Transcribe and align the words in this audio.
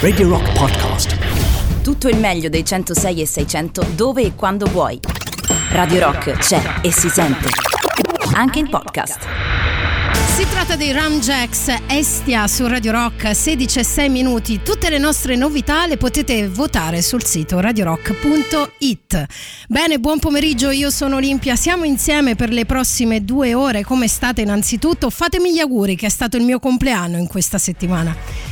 Radio 0.00 0.28
Rock 0.28 0.58
Podcast. 0.58 1.16
Tutto 1.82 2.08
il 2.08 2.16
meglio 2.16 2.48
dei 2.48 2.64
106 2.64 3.20
e 3.20 3.26
600 3.26 3.86
dove 3.94 4.22
e 4.22 4.34
quando 4.34 4.66
vuoi. 4.66 4.98
Radio 5.70 6.00
Rock 6.00 6.32
c'è 6.32 6.60
e 6.82 6.90
si 6.90 7.08
sente. 7.08 7.48
Anche 8.34 8.58
in 8.58 8.68
podcast. 8.68 9.18
Si 10.34 10.44
tratta 10.48 10.74
dei 10.74 10.90
Ramjacks 10.90 11.72
Estia 11.86 12.48
su 12.48 12.66
Radio 12.66 12.90
Rock 12.90 13.32
16 13.32 13.78
e 13.78 13.84
6 13.84 14.08
minuti. 14.08 14.62
Tutte 14.64 14.90
le 14.90 14.98
nostre 14.98 15.36
novità 15.36 15.86
le 15.86 15.96
potete 15.96 16.48
votare 16.48 17.00
sul 17.00 17.24
sito 17.24 17.60
radiorock.it. 17.60 19.26
Bene, 19.68 20.00
buon 20.00 20.18
pomeriggio, 20.18 20.70
io 20.70 20.90
sono 20.90 21.16
Olimpia. 21.16 21.54
Siamo 21.54 21.84
insieme 21.84 22.34
per 22.34 22.50
le 22.50 22.66
prossime 22.66 23.24
due 23.24 23.54
ore. 23.54 23.84
Come 23.84 24.08
state 24.08 24.40
innanzitutto? 24.40 25.08
Fatemi 25.08 25.52
gli 25.52 25.60
auguri 25.60 25.94
che 25.94 26.06
è 26.06 26.10
stato 26.10 26.36
il 26.36 26.42
mio 26.42 26.58
compleanno 26.58 27.16
in 27.16 27.28
questa 27.28 27.58
settimana. 27.58 28.49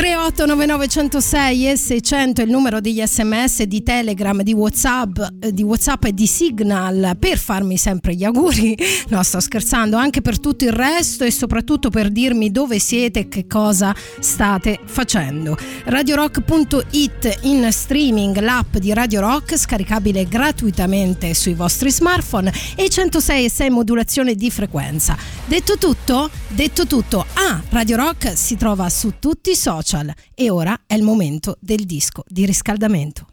3899 0.00 1.68
e 1.68 1.76
600 1.76 2.40
è 2.40 2.44
il 2.44 2.50
numero 2.50 2.80
degli 2.80 3.04
sms 3.04 3.64
di 3.64 3.82
telegram 3.82 4.40
di 4.40 4.54
whatsapp, 4.54 5.18
eh, 5.40 5.52
di 5.52 5.62
whatsapp 5.62 6.04
e 6.04 6.14
di 6.14 6.26
signal 6.26 7.16
per 7.18 7.36
farmi 7.36 7.76
sempre 7.76 8.14
gli 8.14 8.24
auguri. 8.24 8.74
No 9.10 9.24
sto 9.24 9.40
scherzando 9.40 9.96
anche 9.96 10.22
per 10.22 10.38
tutto 10.38 10.64
il 10.64 10.72
resto 10.72 11.24
e 11.24 11.32
soprattutto 11.32 11.90
per 11.90 12.10
dirmi 12.10 12.52
dove 12.52 12.78
siete 12.78 13.20
e 13.20 13.28
che 13.28 13.46
cosa 13.48 13.94
state 14.20 14.78
facendo. 14.84 15.58
Radiorock.it 15.84 17.40
in 17.42 17.68
streaming 17.72 18.38
l'app 18.38 18.76
di 18.76 18.94
Radio 18.94 19.20
Rock 19.20 19.58
scaricabile 19.58 20.28
gratuitamente 20.28 21.34
sui 21.34 21.54
vostri 21.54 21.90
smartphone 21.90 22.52
e 22.76 22.88
106 22.88 23.44
e 23.44 23.50
6 23.50 23.70
modulazione 23.70 24.34
di 24.34 24.48
frequenza. 24.50 25.16
Detto 25.44 25.76
tutto 25.76 26.30
detto 26.46 26.86
tutto 26.86 27.26
ah 27.34 27.60
Radio 27.70 27.96
Rock 27.96 28.36
si 28.36 28.56
trova 28.56 28.88
su 28.88 29.14
tutti 29.18 29.50
i 29.50 29.56
social 29.56 29.89
social 29.90 30.12
e 30.34 30.50
ora 30.50 30.82
è 30.86 30.94
il 30.94 31.02
momento 31.02 31.56
del 31.58 31.84
disco 31.84 32.22
di 32.28 32.46
riscaldamento. 32.46 33.26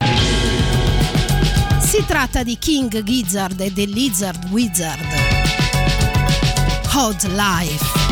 Si 1.80 2.04
tratta 2.06 2.44
di 2.44 2.58
King 2.58 3.04
Gizzard 3.04 3.60
e 3.60 3.72
The 3.72 3.86
Lizard 3.86 4.50
Wizard. 4.52 5.06
Hot 6.94 7.24
Life. 7.26 8.07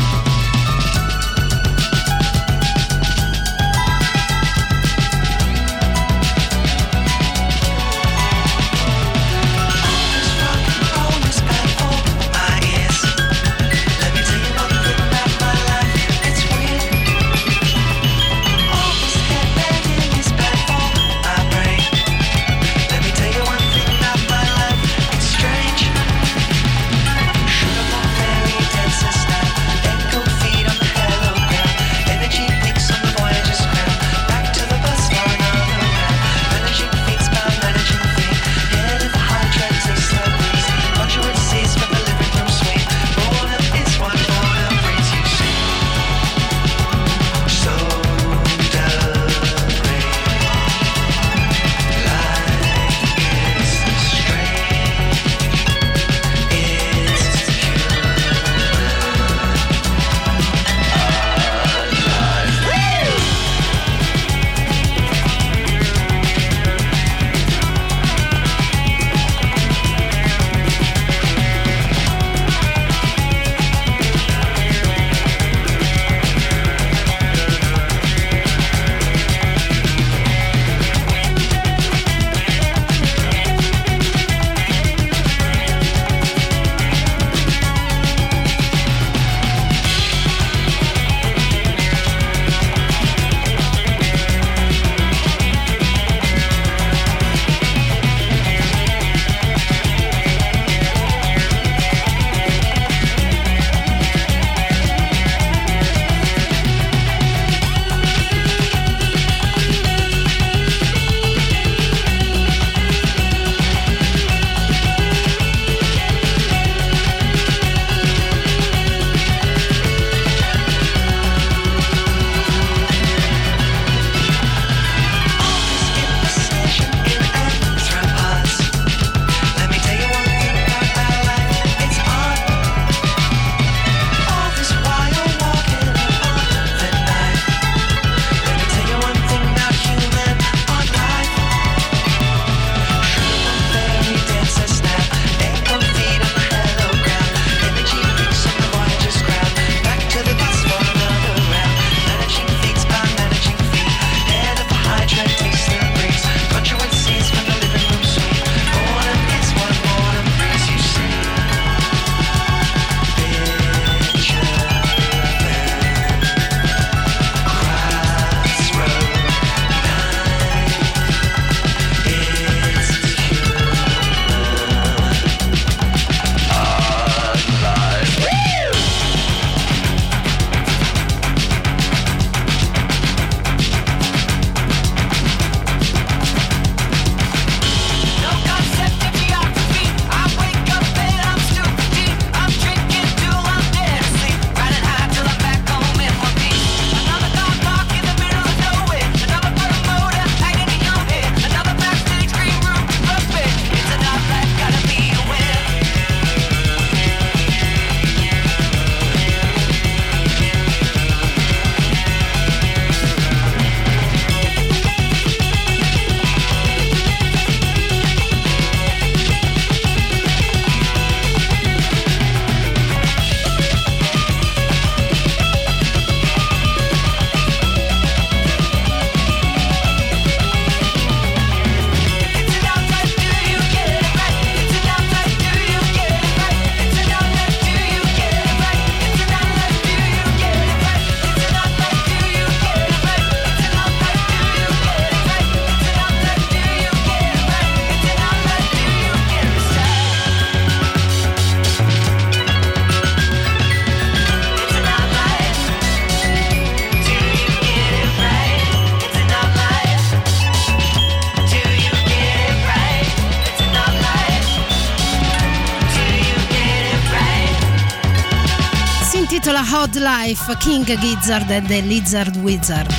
La 269.50 269.64
Hot 269.72 269.96
Life, 269.96 270.56
King 270.58 270.84
Gizzard 270.98 271.50
e 271.50 271.60
The 271.60 271.80
Lizard 271.80 272.36
Wizard. 272.36 272.92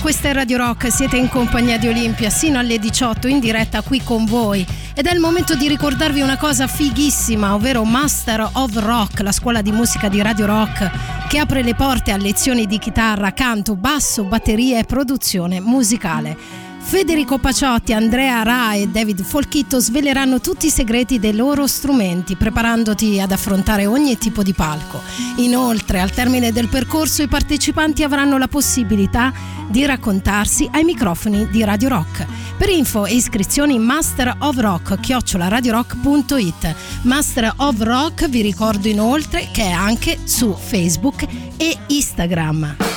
Questa 0.00 0.28
è 0.28 0.32
Radio 0.32 0.58
Rock, 0.58 0.90
siete 0.90 1.16
in 1.16 1.28
compagnia 1.28 1.78
di 1.78 1.86
Olimpia 1.86 2.28
sino 2.28 2.58
alle 2.58 2.78
18 2.78 3.28
in 3.28 3.38
diretta 3.38 3.82
qui 3.82 4.02
con 4.02 4.24
voi 4.24 4.66
ed 4.94 5.06
è 5.06 5.12
il 5.12 5.20
momento 5.20 5.54
di 5.54 5.68
ricordarvi 5.68 6.20
una 6.20 6.36
cosa 6.36 6.66
fighissima, 6.66 7.54
ovvero 7.54 7.84
Master 7.84 8.48
of 8.52 8.74
Rock, 8.74 9.20
la 9.20 9.32
scuola 9.32 9.62
di 9.62 9.70
musica 9.70 10.08
di 10.08 10.20
Radio 10.20 10.46
Rock 10.46 10.90
che 11.28 11.38
apre 11.38 11.62
le 11.62 11.74
porte 11.74 12.10
a 12.10 12.16
lezioni 12.16 12.66
di 12.66 12.78
chitarra, 12.78 13.32
canto, 13.32 13.76
basso, 13.76 14.24
batteria 14.24 14.78
e 14.78 14.84
produzione 14.84 15.60
musicale. 15.60 16.61
Federico 16.84 17.38
Paciotti, 17.38 17.92
Andrea 17.94 18.42
Ra 18.42 18.74
e 18.74 18.86
David 18.88 19.22
Folchitto 19.22 19.78
sveleranno 19.78 20.40
tutti 20.40 20.66
i 20.66 20.70
segreti 20.70 21.18
dei 21.18 21.34
loro 21.34 21.66
strumenti, 21.66 22.36
preparandoti 22.36 23.18
ad 23.18 23.32
affrontare 23.32 23.86
ogni 23.86 24.18
tipo 24.18 24.42
di 24.42 24.52
palco. 24.52 25.00
Inoltre, 25.36 26.00
al 26.00 26.10
termine 26.10 26.52
del 26.52 26.68
percorso, 26.68 27.22
i 27.22 27.28
partecipanti 27.28 28.02
avranno 28.02 28.36
la 28.36 28.48
possibilità 28.48 29.32
di 29.68 29.86
raccontarsi 29.86 30.68
ai 30.70 30.84
microfoni 30.84 31.48
di 31.48 31.64
Radio 31.64 31.88
Rock. 31.88 32.26
Per 32.58 32.68
info 32.68 33.06
e 33.06 33.14
iscrizioni 33.14 33.78
Master 33.78 34.36
of 34.40 34.56
Rock 34.58 35.00
chiocciolaradiorock.it 35.00 36.74
Master 37.02 37.52
of 37.56 37.80
Rock 37.80 38.28
vi 38.28 38.42
ricordo 38.42 38.88
inoltre 38.88 39.48
che 39.50 39.62
è 39.62 39.70
anche 39.70 40.18
su 40.24 40.54
Facebook 40.54 41.26
e 41.56 41.76
Instagram. 41.86 42.91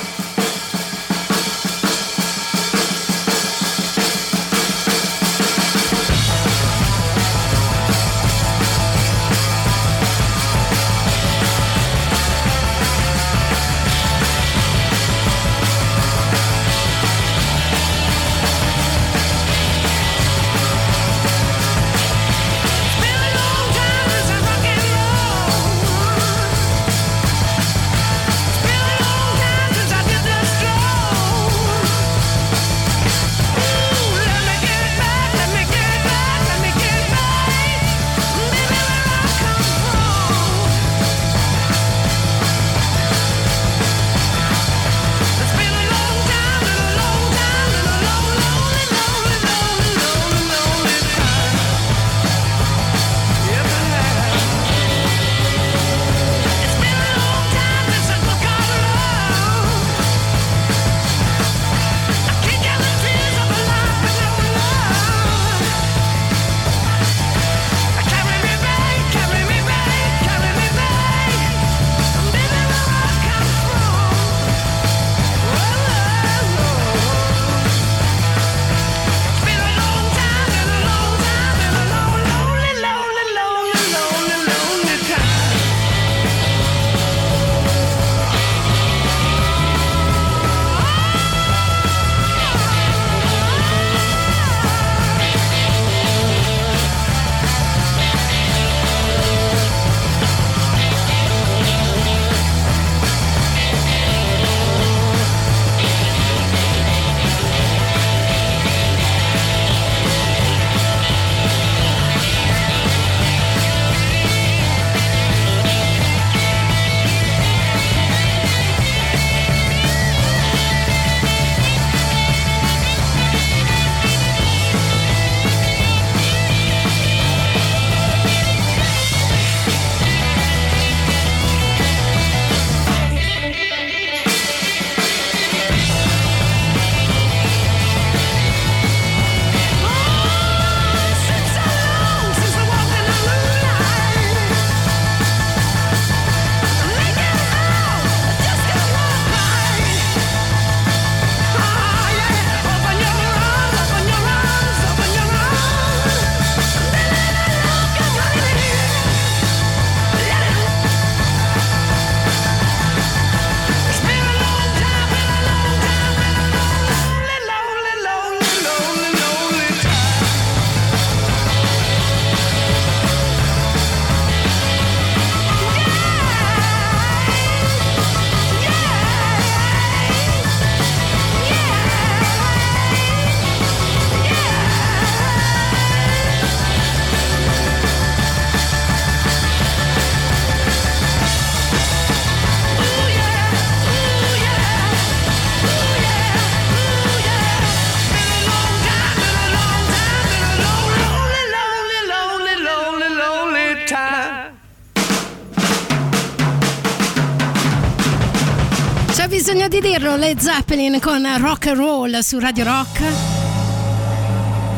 Led 210.16 210.38
Zeppelin 210.38 210.98
con 211.00 211.26
rock 211.38 211.66
and 211.66 211.76
roll 211.76 212.18
su 212.20 212.38
Radio 212.38 212.64
Rock. 212.64 213.02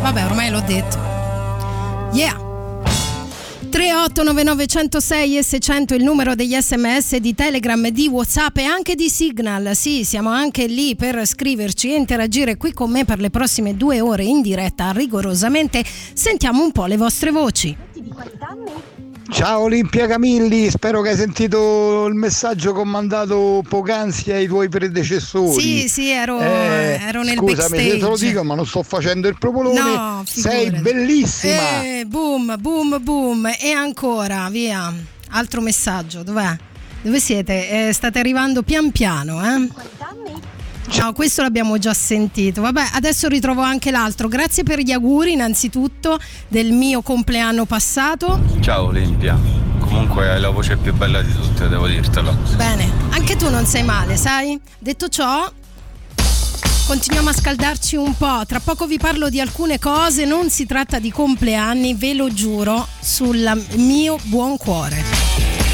Vabbè, 0.01 0.25
ormai 0.25 0.51
l'ho 0.51 0.61
detto. 0.61 0.99
Yeah. 2.13 2.37
3899106 3.71 5.37
e 5.37 5.43
600 5.43 5.95
il 5.95 6.03
numero 6.03 6.35
degli 6.35 6.59
sms 6.59 7.17
di 7.17 7.35
Telegram, 7.35 7.89
di 7.89 8.09
Whatsapp 8.09 8.57
e 8.57 8.65
anche 8.65 8.95
di 8.95 9.09
Signal. 9.09 9.77
Sì, 9.77 10.05
siamo 10.05 10.31
anche 10.31 10.67
lì 10.67 10.97
per 10.97 11.25
scriverci 11.25 11.93
e 11.93 11.97
interagire 11.97 12.57
qui 12.57 12.73
con 12.73 12.91
me 12.91 13.05
per 13.05 13.21
le 13.21 13.31
prossime 13.31 13.77
due 13.77 14.01
ore 14.01 14.25
in 14.25 14.41
diretta 14.41 14.91
rigorosamente. 14.91 15.85
Sentiamo 16.13 16.65
un 16.65 16.73
po' 16.73 16.87
le 16.87 16.97
vostre 16.97 17.31
voci. 17.31 17.77
Ciao 19.31 19.61
Olimpia 19.61 20.07
Camilli, 20.07 20.71
spero 20.71 21.03
che 21.03 21.11
hai 21.11 21.17
sentito 21.17 22.07
il 22.07 22.15
messaggio 22.15 22.73
che 22.73 22.81
ho 22.81 22.85
mandato 22.85 23.63
poc'anzi 23.69 24.33
ai 24.33 24.47
tuoi 24.47 24.69
predecessori. 24.69 25.61
Sì, 25.61 25.89
sì, 25.89 26.09
ero, 26.09 26.41
eh, 26.41 26.99
ero 27.01 27.23
nel 27.23 27.37
scusami 27.37 27.55
backstage. 27.55 27.69
Scusami 27.69 27.91
se 27.91 27.99
te 27.99 28.07
lo 28.07 28.17
dico, 28.17 28.43
ma 28.45 28.55
non 28.55 28.67
sto 28.67 28.83
facendo 28.83 29.29
il 29.29 29.37
propolone. 29.39 29.81
No, 29.81 30.23
Sei 30.27 30.71
bellissima. 30.71 31.83
Eh, 31.83 32.05
boom, 32.07 32.57
boom, 32.59 33.03
boom. 33.03 33.53
E 33.61 33.71
ancora, 33.71 34.49
via. 34.51 34.93
Altro 35.31 35.61
messaggio, 35.61 36.23
dov'è? 36.23 36.57
Dove 37.03 37.21
siete? 37.21 37.89
Eh, 37.89 37.93
state 37.93 38.19
arrivando 38.19 38.63
pian 38.63 38.91
piano, 38.91 39.45
eh? 39.45 39.69
No, 40.97 41.13
questo 41.13 41.43
l'abbiamo 41.43 41.79
già 41.79 41.95
sentito. 41.95 42.61
Vabbè, 42.63 42.91
adesso 42.95 43.29
ritrovo 43.29 43.61
anche 43.61 43.91
l'altro. 43.91 44.27
Grazie 44.27 44.63
per 44.63 44.81
gli 44.81 44.91
auguri, 44.91 45.33
innanzitutto, 45.33 46.19
del 46.49 46.73
mio 46.73 47.03
compleanno 47.03 47.67
passato. 47.67 48.41
Ciao 48.61 48.87
Olimpia. 48.87 49.39
Comunque 49.79 50.29
hai 50.29 50.41
la 50.41 50.51
voce 50.51 50.77
più 50.77 50.93
bella 50.95 51.23
di 51.23 51.33
tutte, 51.33 51.69
devo 51.69 51.87
dirtelo. 51.87 52.37
Bene, 52.57 52.91
anche 53.11 53.37
tu 53.37 53.49
non 53.49 53.65
sei 53.65 53.85
male, 53.85 54.17
sai? 54.17 54.61
Detto 54.79 55.09
ciò, 55.09 55.51
continuiamo 56.87 57.31
a 57.31 57.33
scaldarci 57.33 57.97
un 57.97 58.17
po'. 58.17 58.43
Tra 58.47 58.61
poco 58.61 58.87
vi 58.87 58.99
parlo 58.99 59.29
di 59.29 59.41
alcune 59.41 59.79
cose, 59.79 60.25
non 60.25 60.51
si 60.51 60.67
tratta 60.67 60.99
di 60.99 61.11
compleanni, 61.11 61.95
ve 61.95 62.15
lo 62.15 62.33
giuro, 62.33 62.87
sul 63.01 63.67
mio 63.77 64.19
buon 64.25 64.57
cuore. 64.57 65.68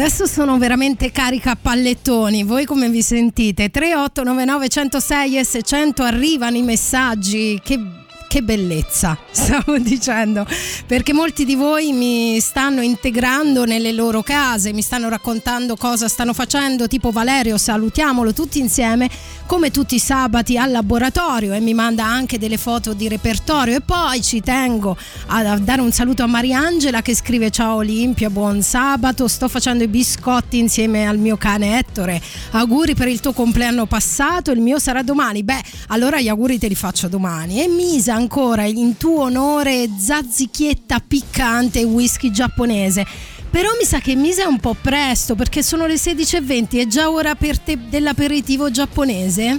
Adesso 0.00 0.26
sono 0.26 0.56
veramente 0.56 1.10
carica 1.10 1.50
a 1.50 1.58
pallettoni. 1.60 2.42
Voi 2.42 2.64
come 2.64 2.88
vi 2.88 3.02
sentite? 3.02 3.68
3899 3.68 4.68
106 4.68 5.36
e 5.38 5.44
600 5.44 6.02
arrivano 6.02 6.56
i 6.56 6.62
messaggi. 6.62 7.60
Che 7.62 7.78
che 8.30 8.42
bellezza, 8.44 9.18
stavo 9.28 9.76
dicendo, 9.78 10.46
perché 10.86 11.12
molti 11.12 11.44
di 11.44 11.56
voi 11.56 11.90
mi 11.90 12.38
stanno 12.38 12.80
integrando 12.80 13.64
nelle 13.64 13.90
loro 13.90 14.22
case, 14.22 14.72
mi 14.72 14.82
stanno 14.82 15.08
raccontando 15.08 15.74
cosa 15.74 16.06
stanno 16.06 16.32
facendo, 16.32 16.86
tipo 16.86 17.10
Valerio, 17.10 17.58
salutiamolo 17.58 18.32
tutti 18.32 18.60
insieme, 18.60 19.10
come 19.46 19.72
tutti 19.72 19.96
i 19.96 19.98
sabati 19.98 20.56
al 20.56 20.70
laboratorio 20.70 21.54
e 21.54 21.58
mi 21.58 21.74
manda 21.74 22.04
anche 22.04 22.38
delle 22.38 22.56
foto 22.56 22.92
di 22.92 23.08
repertorio. 23.08 23.74
E 23.74 23.80
poi 23.80 24.22
ci 24.22 24.40
tengo 24.40 24.96
a 25.26 25.58
dare 25.58 25.80
un 25.80 25.90
saluto 25.90 26.22
a 26.22 26.28
Mariangela 26.28 27.02
che 27.02 27.16
scrive 27.16 27.50
ciao 27.50 27.78
Olimpia, 27.78 28.30
buon 28.30 28.62
sabato, 28.62 29.26
sto 29.26 29.48
facendo 29.48 29.82
i 29.82 29.88
biscotti 29.88 30.56
insieme 30.56 31.08
al 31.08 31.18
mio 31.18 31.36
cane 31.36 31.78
Ettore, 31.80 32.22
auguri 32.52 32.94
per 32.94 33.08
il 33.08 33.18
tuo 33.18 33.32
compleanno 33.32 33.86
passato, 33.86 34.52
il 34.52 34.60
mio 34.60 34.78
sarà 34.78 35.02
domani, 35.02 35.42
beh 35.42 35.62
allora 35.88 36.20
gli 36.20 36.28
auguri 36.28 36.60
te 36.60 36.68
li 36.68 36.76
faccio 36.76 37.08
domani. 37.08 37.60
E 37.60 37.66
Misa 37.66 38.19
ancora 38.20 38.64
in 38.64 38.98
tuo 38.98 39.22
onore 39.22 39.88
zazzichietta 39.98 41.00
piccante 41.00 41.82
whisky 41.84 42.30
giapponese. 42.30 43.06
Però 43.50 43.70
mi 43.78 43.84
sa 43.84 43.98
che 43.98 44.14
Misa 44.14 44.42
è 44.42 44.46
un 44.46 44.60
po' 44.60 44.76
presto 44.80 45.34
perché 45.34 45.62
sono 45.62 45.86
le 45.86 45.94
16.20 45.94 46.78
e 46.78 46.86
già 46.86 47.10
ora 47.10 47.34
per 47.34 47.58
te 47.58 47.78
dell'aperitivo 47.88 48.70
giapponese? 48.70 49.58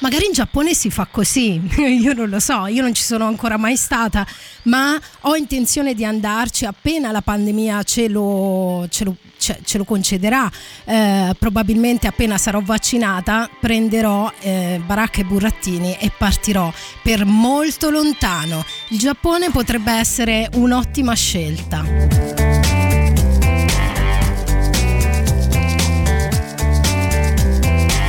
Magari 0.00 0.26
in 0.26 0.32
Giappone 0.32 0.74
si 0.74 0.90
fa 0.90 1.06
così, 1.10 1.60
io 2.00 2.12
non 2.14 2.28
lo 2.28 2.40
so, 2.40 2.66
io 2.66 2.82
non 2.82 2.92
ci 2.92 3.02
sono 3.02 3.26
ancora 3.26 3.56
mai 3.56 3.76
stata, 3.76 4.26
ma 4.64 5.00
ho 5.20 5.36
intenzione 5.36 5.94
di 5.94 6.04
andarci 6.04 6.64
appena 6.66 7.12
la 7.12 7.22
pandemia 7.22 7.82
ce 7.84 8.08
lo, 8.08 8.86
ce 8.90 9.04
lo, 9.04 9.16
ce, 9.44 9.58
ce 9.62 9.76
lo 9.76 9.84
concederà. 9.84 10.50
Eh, 10.84 11.34
probabilmente 11.38 12.06
appena 12.06 12.38
sarò 12.38 12.60
vaccinata 12.62 13.50
prenderò 13.60 14.32
eh, 14.40 14.80
baracca 14.84 15.20
e 15.20 15.24
burattini 15.24 15.96
e 15.98 16.10
partirò 16.16 16.72
per 17.02 17.26
molto 17.26 17.90
lontano. 17.90 18.64
Il 18.88 18.98
Giappone 18.98 19.50
potrebbe 19.50 19.92
essere 19.92 20.48
un'ottima 20.54 21.14
scelta. 21.14 21.84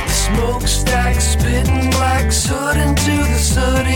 Smokestack 0.06 1.20
spitting 1.20 1.94
black 1.94 2.32
soot 2.32 2.76
into 2.76 3.24
the 3.26 3.38
sooty 3.38 3.95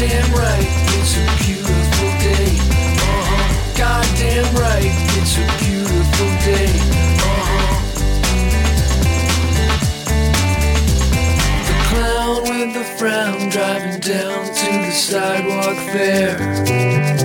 Goddamn 0.00 0.32
right, 0.32 0.64
it's 0.96 1.14
a 1.14 1.18
beautiful 1.44 2.10
day. 2.24 2.56
Uh-huh. 2.56 3.76
Goddamn 3.76 4.48
right, 4.54 4.96
it's 5.18 5.36
a 5.36 5.44
beautiful 5.62 6.30
day. 6.40 6.72
Uh-huh. 7.20 7.76
The 11.66 11.76
clown 11.90 12.40
with 12.44 12.72
the 12.72 12.84
frown 12.96 13.50
driving 13.50 14.00
down 14.00 14.46
to 14.46 14.70
the 14.86 14.90
sidewalk 14.90 15.76
fair. 15.92 17.19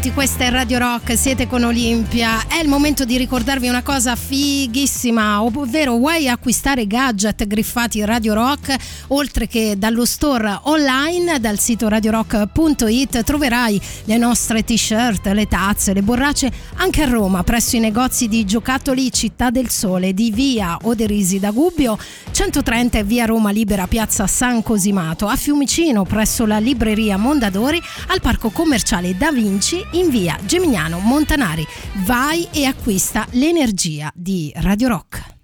benvenuti, 0.00 0.12
questa 0.12 0.44
è 0.44 0.50
Radio 0.50 0.78
Rock, 0.78 1.14
siete 1.16 1.46
con 1.46 1.62
Olimpia. 1.62 2.46
È 2.46 2.58
il 2.62 2.68
momento 2.68 3.04
di 3.04 3.18
ricordarvi 3.18 3.68
una 3.68 3.82
cosa 3.82 4.16
fighissima, 4.16 5.42
ovvero 5.42 5.96
vuoi 5.96 6.26
acquistare 6.26 6.86
gadget 6.86 7.46
griffati 7.46 8.02
Radio 8.04 8.32
Rock? 8.32 8.74
oltre 9.10 9.46
che 9.46 9.74
dallo 9.76 10.04
store 10.04 10.60
online, 10.64 11.40
dal 11.40 11.58
sito 11.58 11.88
radiorock.it 11.88 13.22
troverai 13.22 13.80
le 14.04 14.16
nostre 14.16 14.64
t-shirt, 14.64 15.26
le 15.26 15.46
tazze, 15.46 15.92
le 15.92 16.02
borracce 16.02 16.50
anche 16.76 17.02
a 17.02 17.08
Roma 17.08 17.42
presso 17.42 17.76
i 17.76 17.80
negozi 17.80 18.28
di 18.28 18.44
giocattoli 18.44 19.12
Città 19.12 19.50
del 19.50 19.68
Sole 19.68 20.12
di 20.14 20.30
Via 20.30 20.76
Oderisi 20.82 21.38
da 21.38 21.50
Gubbio, 21.50 21.98
130 22.30 22.98
e 22.98 23.04
Via 23.04 23.24
Roma 23.24 23.50
Libera 23.50 23.86
Piazza 23.86 24.26
San 24.26 24.62
Cosimato, 24.62 25.26
a 25.26 25.36
Fiumicino 25.36 26.04
presso 26.04 26.46
la 26.46 26.58
libreria 26.58 27.16
Mondadori, 27.16 27.80
al 28.08 28.20
parco 28.20 28.50
commerciale 28.50 29.16
Da 29.16 29.30
Vinci 29.32 29.84
in 29.92 30.10
Via 30.10 30.38
Geminiano 30.44 30.98
Montanari. 30.98 31.66
Vai 32.04 32.46
e 32.52 32.64
acquista 32.64 33.26
l'energia 33.30 34.10
di 34.14 34.52
Radio 34.56 34.88
Rock. 34.88 35.39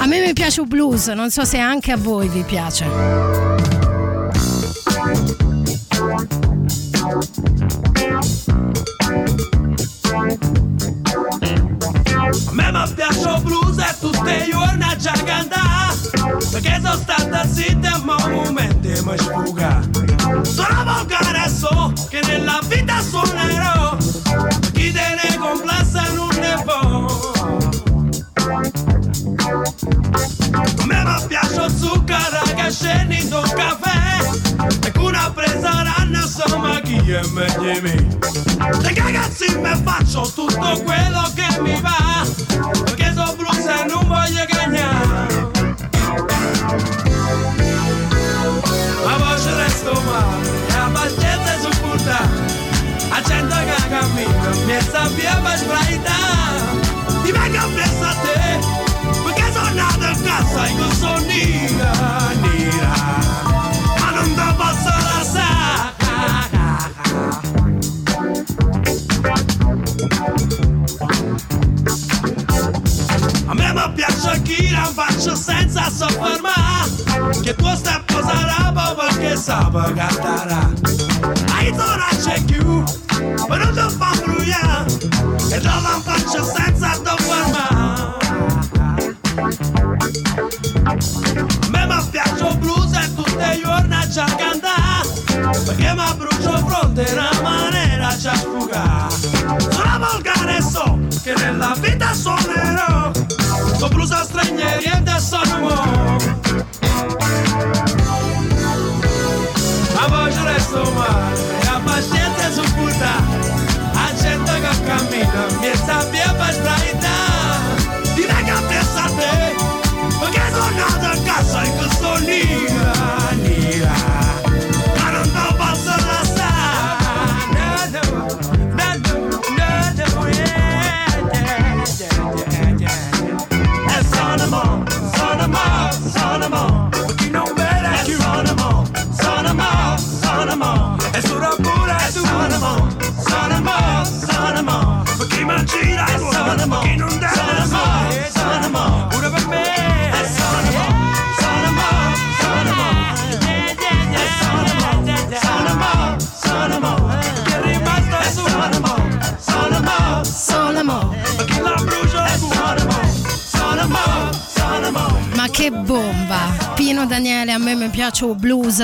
A 0.00 0.06
me 0.06 0.24
mi 0.26 0.32
piace 0.32 0.62
il 0.62 0.66
blues, 0.66 1.08
non 1.08 1.30
so 1.30 1.44
se 1.44 1.58
anche 1.58 1.92
a 1.92 1.96
voi 1.98 2.26
vi 2.28 2.42
piace. 2.42 2.84
A 2.84 2.88
me 12.52 12.72
mi 12.72 12.94
piace 12.94 13.28
il 13.28 13.42
blues. 13.42 13.59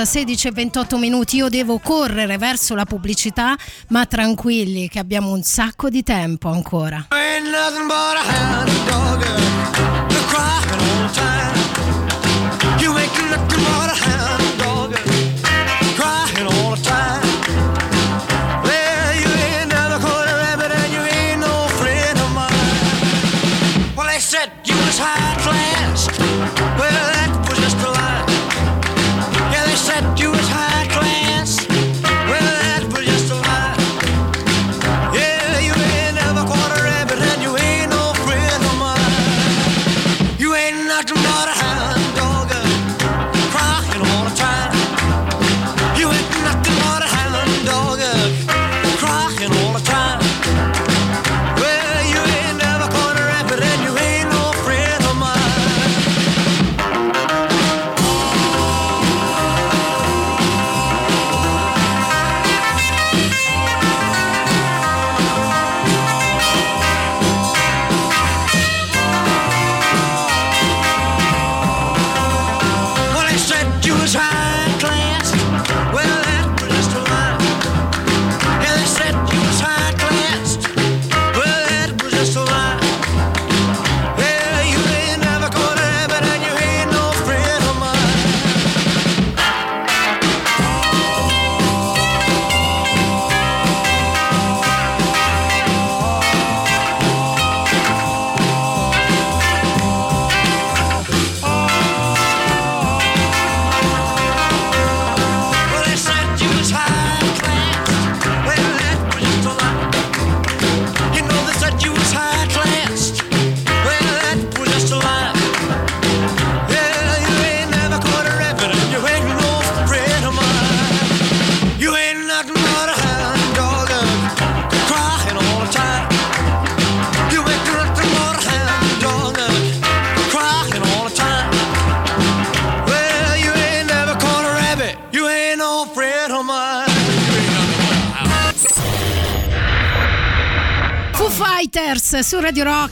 16 0.07 0.47
e 0.47 0.51
28 0.51 0.97
minuti, 0.97 1.35
io 1.35 1.49
devo 1.49 1.79
correre 1.79 2.37
verso 2.37 2.75
la 2.75 2.85
pubblicità, 2.85 3.57
ma 3.89 4.05
tranquilli 4.05 4.87
che 4.87 4.99
abbiamo 4.99 5.31
un 5.31 5.43
sacco 5.43 5.89
di 5.89 6.01
tempo 6.01 6.47
ancora. 6.47 7.07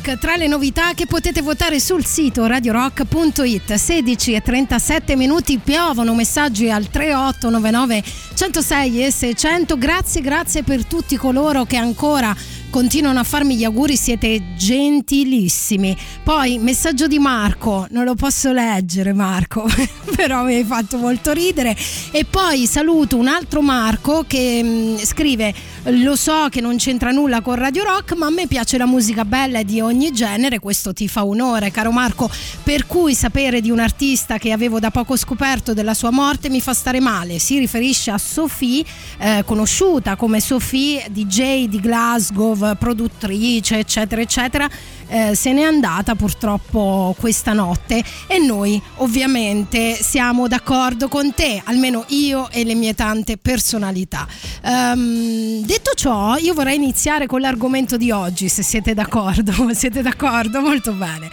Rock, 0.06 0.20
tra 0.20 0.36
le 0.36 0.48
novità 0.48 0.94
che 0.94 1.08
potete 1.08 1.41
votare 1.41 1.80
sul 1.80 2.06
sito 2.06 2.46
radiorock.it. 2.46 3.74
16 3.74 4.34
e 4.34 4.41
37 4.41 5.15
minuti 5.15 5.58
piovono 5.58 6.13
messaggi 6.13 6.70
al 6.70 6.88
3899 6.88 8.04
106 8.36 9.06
e 9.06 9.12
600. 9.12 9.78
Grazie, 9.78 10.22
grazie 10.22 10.63
per 10.63 10.86
tutti 10.86 11.18
coloro 11.18 11.65
che 11.65 11.78
ancora 11.78 12.36
continuano 12.70 13.20
a 13.20 13.24
farmi 13.24 13.56
gli 13.56 13.63
auguri, 13.63 13.96
siete 13.96 14.54
gentilissimi. 14.56 15.96
Poi 16.24 16.60
messaggio 16.60 17.08
di 17.08 17.20
Marco, 17.20 17.88
non 17.91 18.04
lo 18.04 18.15
posso 18.15 18.52
leggere 18.52 19.13
Marco, 19.13 19.65
però 20.15 20.44
mi 20.44 20.56
hai 20.56 20.65
fatto 20.65 20.98
molto 20.98 21.32
ridere. 21.32 21.76
E 22.12 22.26
poi 22.26 22.68
saluto 22.68 23.18
un 23.18 23.28
altro 23.28 23.62
Marco 23.62 24.26
che 24.28 24.62
mh, 24.62 25.06
scrive, 25.06 25.54
lo 25.91 26.15
so 26.15 26.48
che 26.50 26.62
non 26.62 26.78
c'entra 26.78 27.12
nulla 27.12 27.41
con 27.41 27.56
Radio 27.56 27.84
Rock, 27.84 28.13
ma 28.13 28.26
a 28.26 28.32
me 28.32 28.48
piace 28.48 28.78
la 28.78 28.88
musica 28.88 29.24
bella 29.24 29.62
di 29.62 29.82
ogni 29.82 30.12
genere, 30.12 30.58
questo 30.58 30.93
ti 30.93 31.08
fa 31.08 31.24
onore 31.26 31.69
caro 31.69 31.91
Marco, 31.91 32.30
per 32.63 32.88
cui 32.88 33.13
sapere 33.13 33.62
di 33.62 33.69
un 33.69 33.80
artista 33.80 34.39
che 34.39 34.52
avevo 34.52 34.80
da 34.80 34.89
poco 34.89 35.15
scoperto 35.15 35.74
della 35.76 35.93
sua 35.93 36.10
morte 36.10 36.50
mi 36.50 36.60
fa 36.60 36.74
stare 36.74 37.00
male. 37.00 37.38
Si 37.38 37.60
riferisce 37.60 38.10
a 38.10 38.17
Sophie, 38.17 38.84
eh, 39.19 39.43
conosciuta 39.45 40.15
come 40.15 40.39
Sophie, 40.39 41.06
DJ 41.10 41.67
di 41.67 41.80
Glasgow, 41.80 42.76
produttrice, 42.78 43.78
eccetera, 43.78 44.21
eccetera. 44.21 44.69
Eh, 45.08 45.36
se 45.36 45.54
n'è 45.54 45.62
andata 45.62 46.15
purtroppo 46.15 47.15
questa 47.19 47.54
notte 47.54 48.04
e 48.26 48.39
noi 48.39 48.82
ovviamente 48.95 49.95
siamo 50.02 50.48
d'accordo 50.48 51.08
con 51.08 51.32
te, 51.32 51.62
almeno 51.63 52.06
io 52.08 52.50
e 52.50 52.63
le 52.63 52.74
mie 52.74 52.95
tante 52.95 53.38
personalità. 53.38 54.28
Ehm, 54.63 55.63
detto 55.76 55.92
ciò, 55.94 56.38
io 56.38 56.54
vorrei 56.54 56.78
iniziare 56.78 57.28
con 57.28 57.42
l'argomento 57.42 57.98
di 57.98 58.10
oggi, 58.10 58.48
se 58.48 58.64
siete 58.64 58.94
d'accordo. 58.94 59.52
Siete 59.76 60.02
d'accordo? 60.02 60.62
Molto 60.62 60.94
bene. 60.94 61.30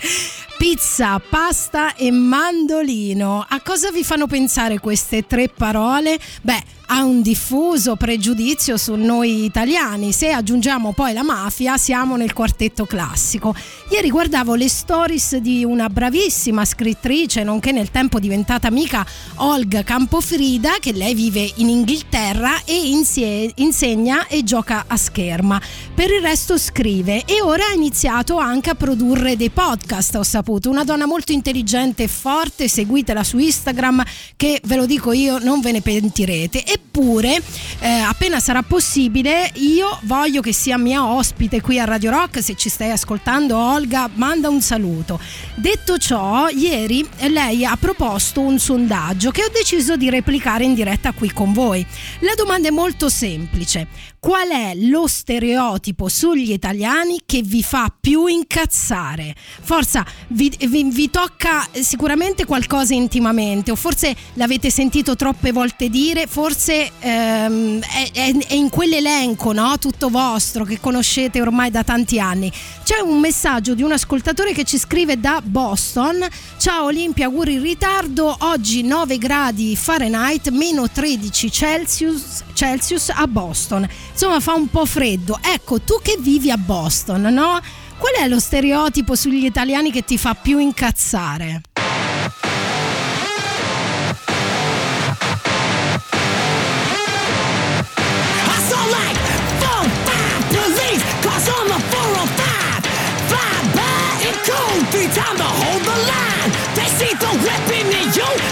Pizza, 0.59 1.21
pasta 1.21 1.95
e 1.95 2.11
mandolino. 2.11 3.45
A 3.49 3.61
cosa 3.61 3.91
vi 3.91 4.03
fanno 4.03 4.27
pensare 4.27 4.81
queste 4.81 5.27
tre 5.27 5.49
parole? 5.49 6.19
Beh, 6.43 6.63
ha 6.95 7.05
un 7.05 7.23
diffuso 7.23 7.97
pregiudizio 7.97 8.77
su 8.77 8.95
noi 8.95 9.45
italiani. 9.45 10.13
Se 10.13 10.31
aggiungiamo 10.31 10.93
poi 10.93 11.15
la 11.15 11.23
mafia, 11.23 11.79
siamo 11.79 12.17
nel 12.17 12.35
quartetto 12.35 12.85
classico. 12.85 13.55
Ieri 13.91 14.11
guardavo 14.11 14.55
le 14.55 14.69
stories 14.69 15.37
di 15.37 15.65
una 15.65 15.89
bravissima 15.89 16.65
scrittrice, 16.67 17.45
nonché 17.45 17.73
nel 17.73 17.91
tempo 17.91 18.21
diventata 18.21 18.69
amica 18.69 19.07
Olga 19.37 19.83
Campofrida, 19.83 20.75
che 20.81 20.93
lei 20.93 21.15
vive 21.15 21.51
in 21.57 21.71
Inghilterra 21.71 22.63
e 22.65 22.75
insegna 23.55 24.27
e 24.33 24.43
gioca 24.45 24.85
a 24.87 24.97
scherma. 24.97 25.61
Per 25.95 26.11
il 26.11 26.23
resto 26.23 26.57
scrive 26.57 27.25
e 27.27 27.43
ora 27.43 27.67
ha 27.67 27.75
iniziato 27.75 28.39
anche 28.39 28.71
a 28.71 28.75
produrre 28.75 29.37
dei 29.37 29.51
podcast, 29.51 30.15
ho 30.15 30.23
saputo. 30.23 30.71
Una 30.71 30.85
donna 30.85 31.05
molto 31.05 31.33
intelligente 31.33 32.05
e 32.05 32.09
forte, 32.09 32.67
seguitela 32.67 33.23
su 33.25 33.37
Instagram 33.37 34.03
che 34.35 34.59
ve 34.65 34.77
lo 34.77 34.87
dico 34.87 35.13
io, 35.13 35.39
non 35.39 35.61
ve 35.61 35.73
ne 35.73 35.83
pentirete. 35.83 36.65
Eppure, 36.65 37.43
eh, 37.81 37.89
appena 37.89 38.41
sarà 38.41 38.63
possibile, 38.63 39.51
io 39.57 39.99
voglio 40.05 40.41
che 40.41 40.55
sia 40.55 40.79
mia 40.79 41.05
ospite 41.05 41.61
qui 41.61 41.79
a 41.79 41.85
Radio 41.85 42.11
Rock. 42.11 42.43
Se 42.43 42.55
ci 42.57 42.71
stai 42.71 42.91
ascoltando, 42.91 43.59
Olga, 43.59 44.09
manda 44.15 44.49
un 44.49 44.63
saluto. 44.63 45.21
Detto 45.55 45.99
ciò, 45.99 46.49
ieri 46.49 47.07
lei 47.29 47.67
ha 47.67 47.77
proposto 47.77 48.41
un 48.41 48.59
sondaggio 48.59 49.31
che 49.31 49.45
ho 49.45 49.51
deciso 49.53 49.97
di 49.97 50.09
replicare 50.09 50.65
in 50.65 50.73
diretta 50.73 51.13
qui 51.13 51.31
con 51.31 51.53
voi. 51.53 51.85
La 52.21 52.33
domanda 52.35 52.69
è 52.69 52.71
molto 52.71 53.11
semplice. 53.11 53.87
Qual 54.25 54.51
è 54.51 54.75
lo 54.77 55.09
stereotipo 55.09 56.09
sugli 56.09 56.53
italiani 56.53 57.23
che 57.27 57.43
vi 57.43 57.61
fa 57.61 57.93
più 58.01 58.27
incazzare? 58.27 59.35
Forza, 59.63 60.07
vi, 60.29 60.49
vi- 60.69 60.85
vi 60.85 61.11
tocca 61.11 61.67
sicuramente 61.73 62.45
qualcosa 62.45 62.95
intimamente, 62.95 63.73
o 63.73 63.75
forse 63.75 64.15
l'avete 64.35 64.71
sentito 64.71 65.17
troppe 65.17 65.51
volte 65.51 65.89
dire, 65.89 66.29
forse 66.29 66.93
ehm, 67.01 67.81
è, 67.81 68.11
è- 68.13 68.47
è 68.47 68.55
in 68.55 68.69
quell'elenco, 68.69 69.51
no? 69.51 69.77
Tutto 69.81 70.09
vostro, 70.09 70.63
che 70.63 70.79
conoscete 70.79 71.41
ormai 71.41 71.73
da 71.73 71.83
tanti 71.83 72.21
anni. 72.21 72.49
C'è 72.85 73.01
un 73.01 73.19
messaggio 73.19 73.75
di 73.75 73.83
un 73.83 73.91
ascoltatore 73.91 74.53
che 74.53 74.63
ci 74.63 74.79
scrive 74.79 75.19
da 75.19 75.41
Boston. 75.43 76.25
Ciao 76.59 76.85
Olimpia, 76.85 77.27
auguri 77.27 77.55
in 77.55 77.63
ritardo. 77.63 78.37
Oggi 78.43 78.85
9 78.85 79.19
gradi 79.19 79.75
Fahrenheit, 79.75 80.49
meno 80.51 80.89
13 80.89 81.51
Celsius, 81.51 82.45
Celsius 82.53 83.09
a 83.09 83.27
Boston 83.27 83.89
insomma 84.13 84.41
fa 84.41 84.55
un 84.55 84.69
po' 84.69 84.87
freddo. 84.87 85.39
Ecco, 85.43 85.81
tu 85.81 85.95
che 86.03 86.17
vivi 86.19 86.51
a 86.51 86.57
Boston, 86.57 87.23
no? 87.23 87.61
Qual 87.99 88.15
è 88.15 88.29
lo 88.29 88.41
stereotipo 88.41 89.15
sugli 89.15 89.45
italiani 89.45 89.91
che 89.91 90.05
ti 90.05 90.19
fa 90.19 90.35
più 90.35 90.59
incazzare? 90.59 91.63
Three 104.91 105.09
to 105.09 105.23
hold 105.23 105.83
the 105.85 105.97
line. 106.05 106.51
They 106.75 106.87
see 106.99 107.15
the 107.17 107.47
weapon. 107.47 107.72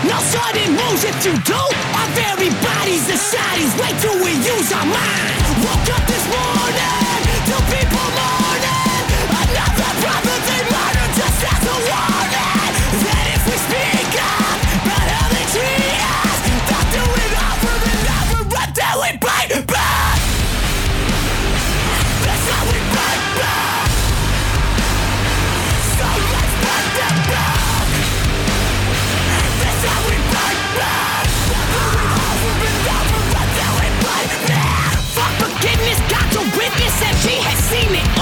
No 0.05 0.19
sudden 0.21 0.77
moves 0.77 1.05
if 1.05 1.17
you 1.25 1.35
do. 1.45 1.61
Our 1.99 2.09
very 2.17 2.51
bodies 2.61 3.07
decide, 3.07 3.67
wait 3.81 3.97
till 4.01 4.19
we 4.25 4.33
use 4.37 4.73
our 4.73 4.87
mind. 4.87 5.35
Woke 5.65 5.89
up 5.97 6.05
this 6.07 6.25
morning, 6.29 7.21
two 7.49 7.63
people 7.73 8.09
mourning. 8.19 9.05
Another 9.43 9.91
brother 10.03 10.37
they 10.49 10.63
murdered 10.73 11.13
just 11.17 11.41
as 11.45 11.63
a 11.65 11.77
warning. 11.89 12.10
A 37.03 37.07
witness, 37.07 37.09
and 37.09 37.17
she 37.19 37.37
has 37.41 37.59
seen 37.65 37.95
it 37.95 38.20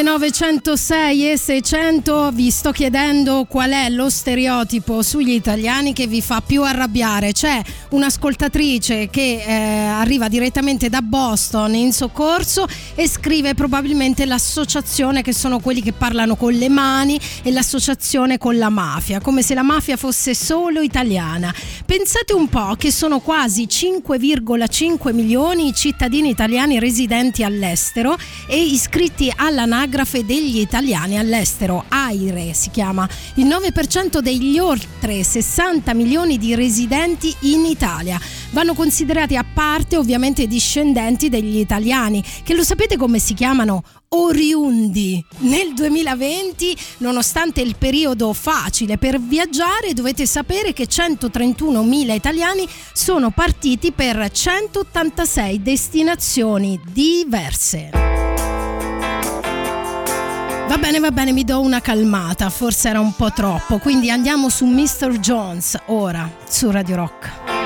3899 0.00 0.30
106 0.30 1.30
e 1.30 1.36
600 1.36 2.30
vi 2.32 2.50
sto 2.50 2.70
chiedendo 2.72 3.44
qual 3.46 3.70
è 3.70 3.90
lo 3.90 4.08
stereotipo 4.08 5.02
sugli 5.02 5.32
italiani 5.32 5.92
che 5.92 6.06
vi 6.06 6.22
fa 6.22 6.40
più 6.40 6.62
arrabbiare. 6.62 7.32
C'è 7.32 7.62
un'ascoltatrice 7.90 9.08
che 9.10 9.42
eh, 9.44 9.52
arriva 9.52 10.28
direttamente 10.28 10.88
da 10.88 11.02
Boston 11.02 11.74
in 11.74 11.92
soccorso 11.92 12.66
e 12.94 13.08
scrive 13.08 13.54
probabilmente 13.54 14.26
l'associazione 14.26 15.22
che 15.22 15.32
sono 15.32 15.60
quelli 15.60 15.82
che 15.82 15.92
parlano 15.92 16.36
con 16.36 16.52
le 16.52 16.68
mani 16.68 17.18
e 17.42 17.50
l'associazione 17.50 18.38
con 18.38 18.56
la 18.58 18.68
mafia, 18.68 19.20
come 19.20 19.42
se 19.42 19.54
la 19.54 19.62
mafia 19.62 19.96
fosse 19.96 20.34
solo 20.34 20.80
italiana. 20.80 21.52
Pensate 21.84 22.32
un 22.32 22.48
po' 22.48 22.74
che 22.76 22.92
sono 22.92 23.20
quasi 23.20 23.64
5,5 23.64 25.12
milioni 25.12 25.68
i 25.68 25.74
cittadini 25.74 26.30
italiani 26.30 26.78
residenti 26.78 27.42
all'estero 27.42 28.16
e 28.46 28.60
iscritti 28.60 29.32
all'anagrafe 29.34 30.24
degli 30.24 30.58
italiani 30.58 31.18
all'estero, 31.18 31.84
AIRE 31.88 32.52
si 32.54 32.70
chiama, 32.70 33.08
il 33.34 33.46
9% 33.46 34.18
degli 34.18 34.58
oltre 34.58 35.22
60 35.22 35.92
milioni 35.94 36.38
di 36.38 36.54
residenti 36.54 37.34
in 37.40 37.64
Italia. 37.64 37.79
Vanno 38.50 38.74
considerati 38.74 39.36
a 39.36 39.44
parte 39.44 39.96
ovviamente 39.96 40.42
i 40.42 40.46
discendenti 40.48 41.28
degli 41.28 41.58
italiani, 41.58 42.22
che 42.42 42.54
lo 42.54 42.62
sapete 42.62 42.96
come 42.96 43.18
si 43.18 43.34
chiamano? 43.34 43.82
Oriundi. 44.08 45.24
Nel 45.38 45.72
2020, 45.72 46.76
nonostante 46.98 47.60
il 47.60 47.76
periodo 47.76 48.32
facile 48.32 48.98
per 48.98 49.20
viaggiare, 49.20 49.92
dovete 49.94 50.26
sapere 50.26 50.72
che 50.72 50.86
131.000 50.86 52.12
italiani 52.12 52.68
sono 52.92 53.30
partiti 53.30 53.92
per 53.92 54.30
186 54.30 55.62
destinazioni 55.62 56.80
diverse. 56.92 57.90
Va 60.70 60.78
bene, 60.78 61.00
va 61.00 61.10
bene, 61.10 61.32
mi 61.32 61.44
do 61.44 61.60
una 61.60 61.80
calmata, 61.80 62.48
forse 62.48 62.88
era 62.88 63.00
un 63.00 63.12
po' 63.14 63.32
troppo, 63.32 63.78
quindi 63.78 64.10
andiamo 64.10 64.48
su 64.48 64.66
Mr. 64.66 65.18
Jones 65.18 65.76
ora 65.86 66.30
su 66.48 66.70
Radio 66.70 66.94
Rock. 66.94 67.59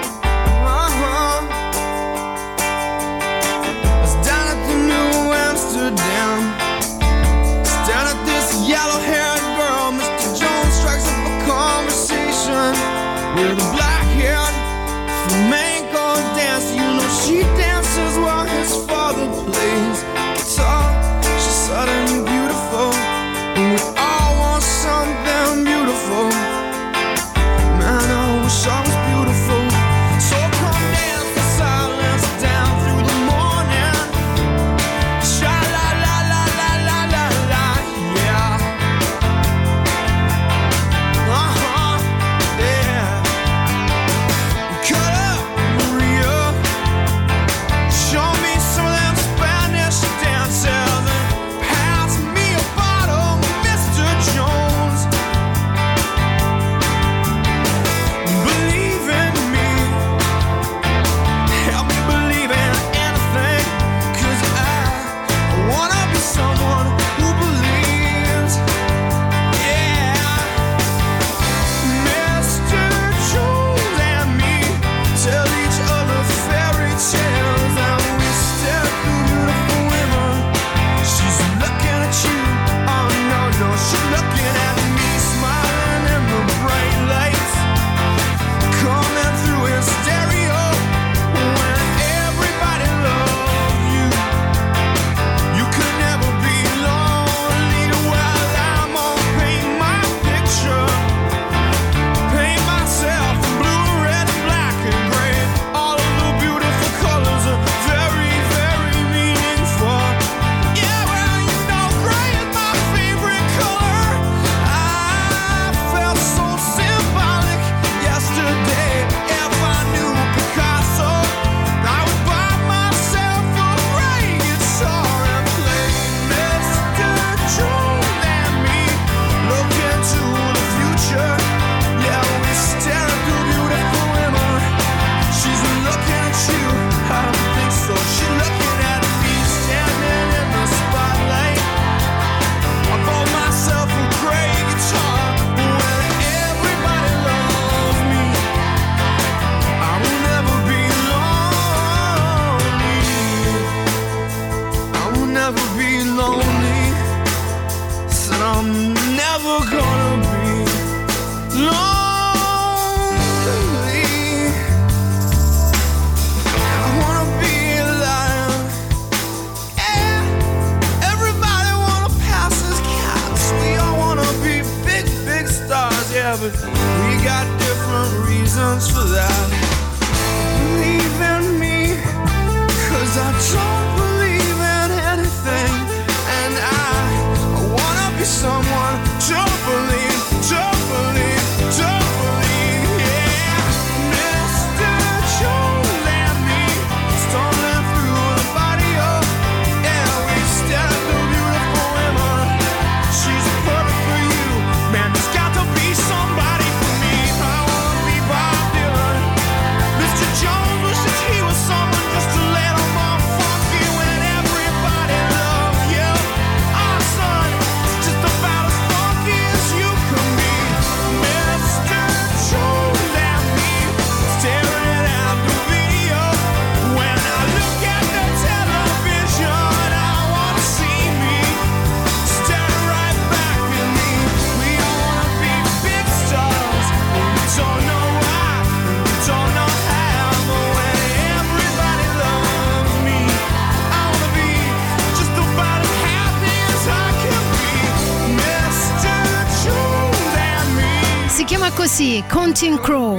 Counting 252.54 252.78
Crow. 252.78 253.18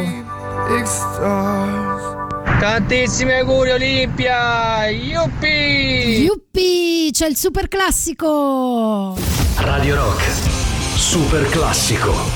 Tantissimi 2.58 3.34
auguri 3.34 3.72
Olimpia! 3.72 4.88
Yuppie! 4.88 6.20
Yuppie! 6.24 7.12
C'è 7.12 7.28
il 7.28 7.36
super 7.36 7.68
classico! 7.68 9.18
Radio 9.58 9.96
Rock, 9.96 10.24
super 10.96 11.50
classico! 11.50 12.35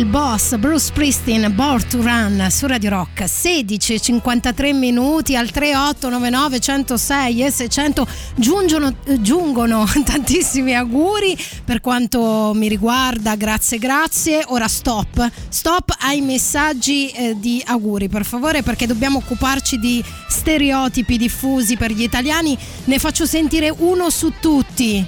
Il 0.00 0.06
boss 0.06 0.56
Bruce 0.56 0.86
Springsteen 0.86 1.54
Born 1.54 1.86
to 1.86 2.00
Run 2.00 2.46
su 2.48 2.66
Radio 2.66 2.88
Rock. 2.88 3.28
16 3.28 4.00
53 4.00 4.72
minuti 4.72 5.36
al 5.36 5.50
3899 5.50 6.58
106 6.58 7.44
e 7.44 7.50
600 7.50 8.06
giungono, 8.34 8.94
giungono 9.18 9.86
tantissimi 10.02 10.74
auguri 10.74 11.36
per 11.66 11.82
quanto 11.82 12.52
mi 12.54 12.68
riguarda. 12.68 13.34
Grazie 13.34 13.76
grazie. 13.76 14.42
Ora 14.46 14.68
stop. 14.68 15.30
Stop 15.50 15.94
ai 16.00 16.22
messaggi 16.22 17.10
eh, 17.10 17.38
di 17.38 17.62
auguri 17.66 18.08
per 18.08 18.24
favore 18.24 18.62
perché 18.62 18.86
dobbiamo 18.86 19.18
occuparci 19.18 19.78
di 19.78 20.02
stereotipi 20.28 21.18
diffusi 21.18 21.76
per 21.76 21.92
gli 21.92 22.02
italiani. 22.02 22.56
Ne 22.84 22.98
faccio 22.98 23.26
sentire 23.26 23.70
uno 23.76 24.08
su 24.08 24.32
tutti 24.40 25.06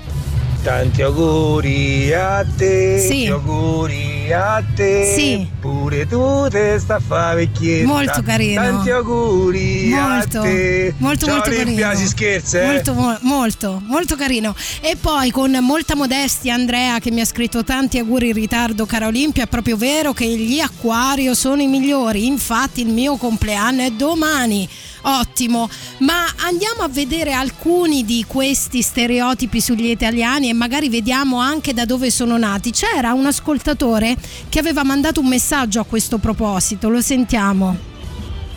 Tanti 0.63 1.03
auguri 1.03 2.13
a 2.15 2.47
te, 2.57 2.97
Sì. 3.01 3.09
tanti 3.09 3.27
auguri 3.31 4.33
a 4.33 4.63
te. 4.77 5.13
Sì. 5.17 5.45
Pure 5.61 6.07
tu 6.07 6.47
te 6.51 6.79
sta 6.79 6.97
a 6.97 7.01
fa 7.01 7.35
vecchietta. 7.35 7.87
Molto 7.87 8.23
carino. 8.23 8.63
Tanti 8.63 8.91
auguri 8.91 9.89
molto, 9.89 10.39
a 10.39 10.43
te. 10.43 10.95
molto, 10.99 11.27
Ciao 11.27 11.35
molto 11.35 11.51
Olimpia, 11.51 11.89
carino. 11.89 12.01
si 12.01 12.07
scherza, 12.09 12.61
eh? 12.63 12.67
Molto, 12.67 12.95
mo- 12.95 13.19
molto, 13.23 13.83
molto 13.87 14.15
carino. 14.15 14.55
E 14.81 14.95
poi 14.97 15.33
con 15.33 15.51
molta 15.63 15.97
modestia 15.97 16.55
Andrea 16.55 17.01
che 17.01 17.11
mi 17.11 17.21
ha 17.21 17.25
scritto 17.25 17.65
tanti 17.65 17.99
auguri 17.99 18.29
in 18.29 18.35
ritardo, 18.35 18.87
cara 18.87 19.09
Olimpia. 19.09 19.43
È 19.45 19.49
proprio 19.49 19.77
vero 19.77 20.13
che 20.13 20.27
gli 20.27 20.61
Acquario 20.61 21.35
sono 21.35 21.61
i 21.61 21.67
migliori. 21.67 22.25
Infatti, 22.27 22.83
il 22.83 22.89
mio 22.89 23.17
compleanno 23.17 23.83
è 23.83 23.91
domani. 23.91 24.69
Ottimo, 25.05 25.69
ma 25.99 26.25
andiamo 26.47 26.83
a 26.83 26.89
vedere 26.89 27.33
alcuni 27.33 28.05
di 28.05 28.25
questi 28.25 28.83
stereotipi 28.83 29.61
sugli 29.61 29.91
italiani 29.91 30.49
e 30.53 30.55
magari 30.55 30.91
vediamo 30.91 31.39
anche 31.39 31.73
da 31.73 31.87
dove 31.87 32.11
sono 32.11 32.37
nati. 32.37 32.71
C'era 32.71 33.15
un 33.15 33.25
ascoltatore 33.27 34.17
che 34.49 34.59
aveva 34.59 34.85
mandato 34.85 35.21
un 35.21 35.27
messaggio 35.27 35.81
a 35.81 35.85
questo 35.85 36.19
proposito, 36.19 36.91
lo 36.91 37.01
sentiamo. 37.01 37.92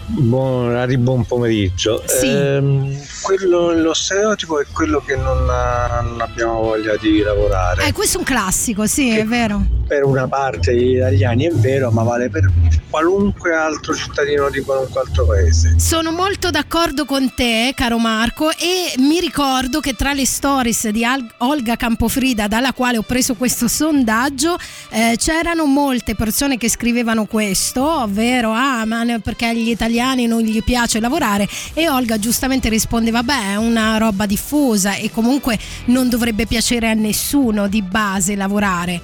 Buon, 0.07 0.75
Ari, 0.75 0.97
buon 0.97 1.25
pomeriggio. 1.25 2.03
Sì. 2.05 2.27
Ehm, 2.27 2.95
quello, 3.23 3.71
lo 3.73 3.93
stereotipo 3.93 4.59
è 4.61 4.65
quello 4.71 5.01
che 5.03 5.15
non, 5.15 5.49
ha- 5.49 5.99
non 6.01 6.21
abbiamo 6.21 6.61
voglia 6.61 6.95
di 6.97 7.21
lavorare. 7.21 7.87
Eh, 7.87 7.91
questo 7.91 8.17
è 8.17 8.19
un 8.19 8.25
classico, 8.25 8.85
sì, 8.85 9.09
è 9.09 9.25
vero. 9.25 9.63
Per 9.87 10.03
una 10.03 10.27
parte 10.27 10.73
degli 10.73 10.95
italiani 10.97 11.45
è 11.45 11.51
vero, 11.51 11.89
ma 11.89 12.03
vale 12.03 12.29
per 12.29 12.51
qualunque 12.89 13.53
altro 13.55 13.95
cittadino 13.95 14.49
di 14.51 14.61
qualunque 14.61 15.01
altro 15.01 15.25
paese. 15.25 15.79
Sono 15.79 16.11
molto 16.11 16.51
d'accordo 16.51 17.05
con 17.05 17.33
te, 17.33 17.73
caro 17.75 17.97
Marco, 17.97 18.51
e 18.51 18.93
mi 18.99 19.19
ricordo 19.19 19.79
che 19.79 19.93
tra 19.93 20.13
le 20.13 20.25
stories 20.25 20.89
di 20.89 21.03
Al- 21.03 21.27
Olga 21.39 21.75
Campofrida, 21.75 22.47
dalla 22.47 22.73
quale 22.73 22.97
ho 22.97 23.03
preso 23.03 23.33
questo 23.33 23.67
sondaggio, 23.67 24.55
eh, 24.89 25.15
c'erano 25.17 25.65
molte 25.65 26.13
persone 26.13 26.57
che 26.57 26.69
scrivevano 26.69 27.25
questo, 27.25 27.83
ovvero 28.01 28.51
ah, 28.51 28.85
ma 28.85 29.03
perché 29.21 29.47
agli 29.47 29.69
italiani 29.69 29.93
non 30.27 30.41
gli 30.41 30.63
piace 30.63 30.99
lavorare 30.99 31.47
e 31.73 31.89
Olga 31.89 32.19
giustamente 32.19 32.69
rispondeva 32.69 33.23
beh, 33.23 33.51
è 33.51 33.55
una 33.55 33.97
roba 33.97 34.25
diffusa 34.25 34.95
e 34.95 35.11
comunque 35.11 35.57
non 35.85 36.09
dovrebbe 36.09 36.45
piacere 36.45 36.89
a 36.89 36.93
nessuno 36.93 37.67
di 37.67 37.81
base 37.81 38.35
lavorare. 38.35 39.01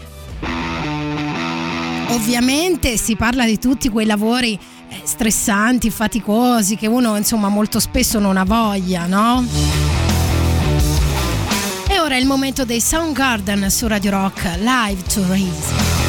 Ovviamente 2.09 2.97
si 2.97 3.15
parla 3.15 3.45
di 3.45 3.57
tutti 3.57 3.89
quei 3.89 4.05
lavori 4.05 4.53
eh, 4.53 5.01
stressanti, 5.03 5.89
faticosi, 5.89 6.75
che 6.75 6.87
uno 6.87 7.15
insomma 7.15 7.47
molto 7.47 7.79
spesso 7.79 8.19
non 8.19 8.35
ha 8.35 8.43
voglia, 8.43 9.05
no? 9.05 9.47
E 11.87 11.99
ora 11.99 12.15
è 12.15 12.19
il 12.19 12.25
momento 12.25 12.65
dei 12.65 12.81
Soundgarden 12.81 13.69
su 13.69 13.87
Radio 13.87 14.11
Rock, 14.11 14.57
live 14.59 15.01
to 15.13 15.25
raise. 15.27 16.00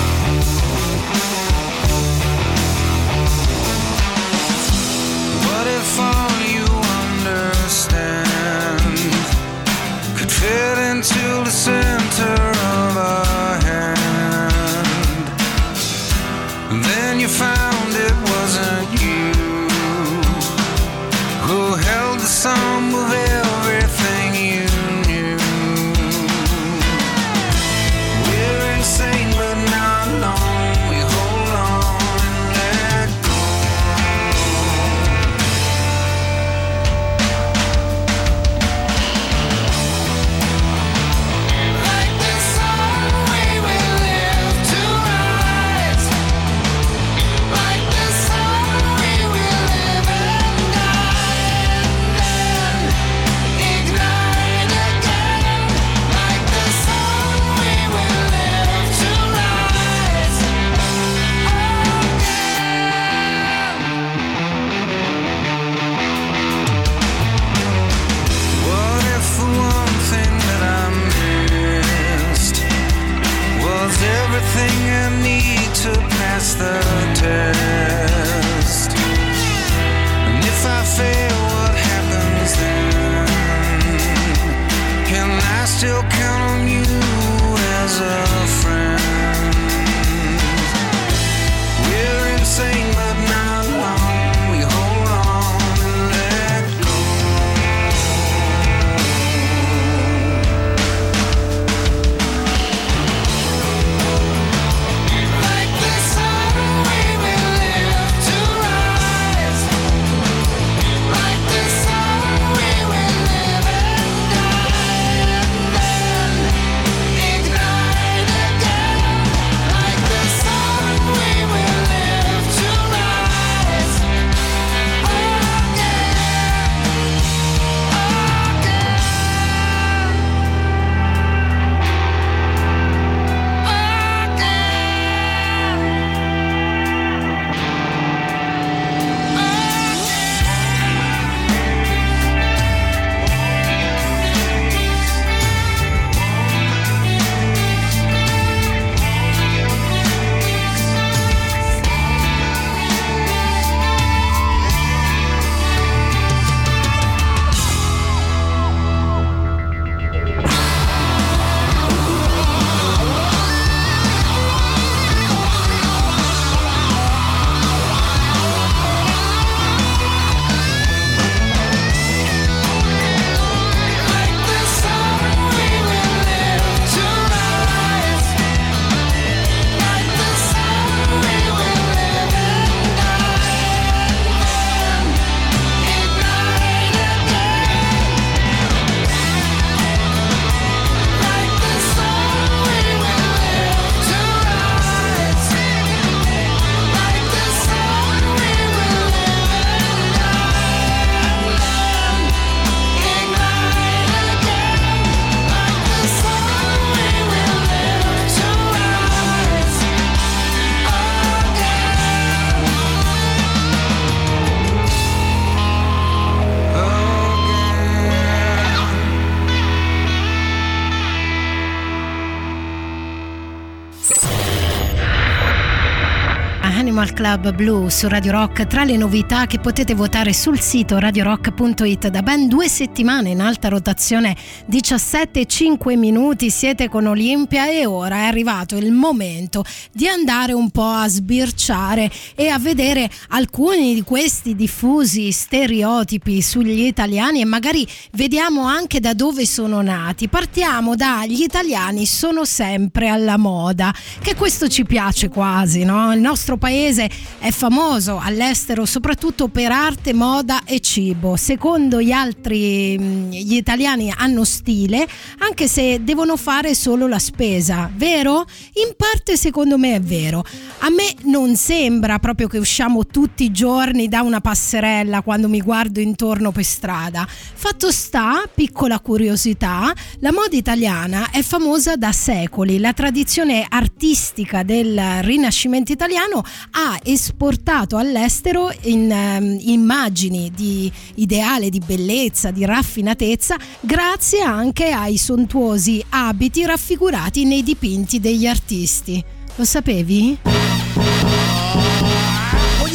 Club 227.23 227.55
Blue 227.55 227.89
su 227.89 228.09
Radio 228.09 228.33
Rock 228.33 228.67
tra 228.67 228.83
le 228.83 228.97
novità 228.97 229.47
che 229.47 229.61
potete 229.61 229.95
votare 229.95 230.33
sul 230.33 230.59
sito 230.59 230.99
radiorock.it 230.99 232.09
da 232.09 232.21
ben 232.21 232.49
due 232.49 232.69
settimane 232.69 233.31
in 233.31 233.41
alta 233.41 233.69
rotazione 233.69 234.37
17-5 234.69 235.97
minuti 235.97 236.51
siete 236.51 236.89
con 236.89 237.07
Olimpia 237.07 237.71
e 237.71 237.87
ora 237.87 238.17
è 238.17 238.25
arrivato 238.25 238.77
il 238.77 238.91
momento 238.91 239.65
di 239.93 240.09
andare 240.09 240.53
un 240.53 240.71
po' 240.71 240.83
a 240.83 241.07
sbirciare 241.07 242.11
e 242.35 242.49
a 242.49 242.59
vedere 242.59 243.09
alcuni 243.29 243.95
di 243.95 244.03
questi 244.03 244.57
diffusi 244.57 245.31
stereotipi 245.31 246.43
sugli 246.43 246.87
italiani 246.87 247.41
e 247.41 247.45
magari 247.45 247.87
vediamo 248.15 248.65
anche 248.65 248.99
da 248.99 249.15
dove 249.15 249.47
sono 249.47 249.81
nati 249.81 250.27
partiamo 250.27 250.97
dagli 250.97 251.43
italiani 251.43 252.05
sono 252.05 252.45
sempre 252.45 253.07
alla 253.07 253.37
moda 253.37 253.95
che 254.21 254.35
questo 254.35 254.67
ci 254.67 254.83
piace 254.83 255.29
quasi 255.29 255.85
no? 255.85 256.13
il 256.13 256.21
nostro 256.21 256.57
paese 256.57 257.11
è 257.39 257.51
famoso 257.51 258.21
all'estero 258.23 258.87
soprattutto 258.87 259.49
per 259.49 259.73
arte, 259.73 260.15
moda 260.15 260.63
e 260.65 260.81
cibo. 260.81 261.37
Secondo 261.37 262.01
gli 262.01 262.13
altri, 262.13 262.97
mm, 262.99 263.31
gli 263.31 263.57
italiani 263.57 264.13
hanno 264.17 264.45
stile, 264.45 265.07
anche 265.39 265.67
se 265.67 266.05
devono 266.05 266.37
fare 266.37 266.75
solo 266.75 267.09
la 267.09 267.19
spesa, 267.19 267.91
vero? 267.95 268.45
In 268.75 268.95
parte 268.97 269.37
secondo 269.37 269.77
me 269.77 269.97
è 269.97 270.01
vero. 270.01 270.45
A 270.81 270.89
me 270.91 271.15
non 271.25 271.57
sembra 271.57 272.19
proprio 272.19 272.47
che 272.47 272.59
usciamo 272.59 273.07
tutti 273.07 273.45
i 273.45 273.51
giorni 273.51 274.09
da 274.09 274.23
una 274.23 274.41
passerella 274.41 275.23
quando 275.23 275.49
mi 275.49 275.61
guardo 275.61 276.01
intorno 276.01 276.53
per 276.53 276.65
strada. 276.65 277.27
Fatto 277.29 277.91
sta, 277.91 278.49
piccola 278.53 279.01
curiosità, 279.01 279.93
la 280.21 280.33
moda 280.33 280.57
italiana 280.57 281.31
è 281.31 281.43
famosa 281.43 281.97
da 281.97 282.13
secoli. 282.13 282.79
La 282.79 282.93
tradizione 282.93 283.67
artistica 283.69 284.63
del 284.63 285.23
Rinascimento 285.23 285.93
italiano 285.93 286.45
ha 286.73 286.99
esportato 287.05 287.97
all'estero 287.97 288.73
in, 288.83 289.11
um, 289.11 289.57
immagini 289.61 290.51
di 290.55 290.91
ideale, 291.15 291.71
di 291.71 291.81
bellezza, 291.85 292.51
di 292.51 292.65
raffinatezza, 292.65 293.57
grazie 293.81 294.41
anche 294.43 294.91
ai 294.91 295.17
sontuosi 295.17 296.05
abiti 296.11 296.65
raffigurati 296.65 297.45
nei 297.45 297.63
dipinti 297.63 298.21
degli 298.21 298.47
artisti. 298.47 299.23
Lo 299.57 299.65
sapevi? 299.65 300.39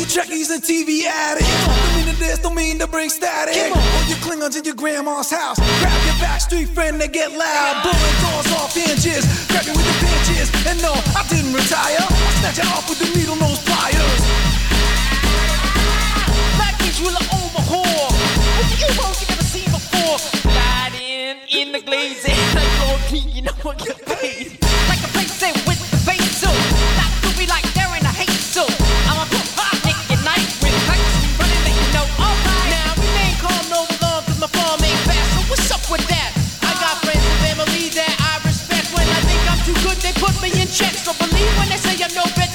You 0.08 0.22
trekkies 0.24 0.52
and 0.52 0.64
TV 0.64 1.04
addicts. 1.04 1.52
Don't 1.68 1.96
mean 1.98 2.06
to 2.08 2.20
this, 2.20 2.40
don't 2.40 2.56
mean 2.56 2.80
to 2.80 2.88
bring 2.88 3.10
static. 3.10 3.76
All 3.76 4.08
you 4.08 4.16
Klingons 4.24 4.56
in 4.58 4.64
your 4.64 4.76
grandma's 4.76 5.30
house. 5.30 5.60
Grab 5.60 6.00
your 6.06 6.16
backstreet 6.24 6.70
friend, 6.70 7.02
they 7.02 7.10
get 7.10 7.34
loud. 7.34 7.84
Blowing 7.84 8.18
doors 8.24 8.48
off 8.56 8.74
hinges. 8.74 9.28
Grab 9.48 9.66
you 9.66 9.74
with 9.74 9.84
the 9.84 10.08
pinches 10.08 10.48
And 10.66 10.82
no, 10.82 10.94
I 11.12 11.28
didn't 11.28 11.52
retire. 11.52 12.00
I 12.00 12.32
snatch 12.40 12.60
it 12.60 12.68
off 12.72 12.88
with 12.88 13.00
the 13.00 13.20
needle 13.20 13.36
nose 13.36 13.60
pliers. 13.68 14.22
Black 16.56 16.80
kids 16.80 17.02
will 17.02 17.18
overhaul 17.44 18.08
With 18.56 18.68
the 18.72 18.88
U-boats 18.88 19.20
you 19.20 19.28
never 19.28 19.44
seen 19.44 19.70
before. 19.76 20.20
Sliding 20.20 21.36
in 21.52 21.74
the 21.74 21.82
glazing 21.82 22.40
Like 22.56 22.88
Lord 22.88 23.02
King, 23.12 23.28
you 23.28 23.42
know 23.42 23.58
what 23.62 23.78
get 23.84 24.06
paid 24.06 24.67
put 40.78 40.86
me 40.86 40.90
in 40.90 40.94
check 40.94 40.94
So 40.98 41.14
believe 41.14 41.58
when 41.58 41.70
they 41.70 41.78
say 41.78 42.04
I'm 42.04 42.14
no 42.14 42.24
better 42.36 42.47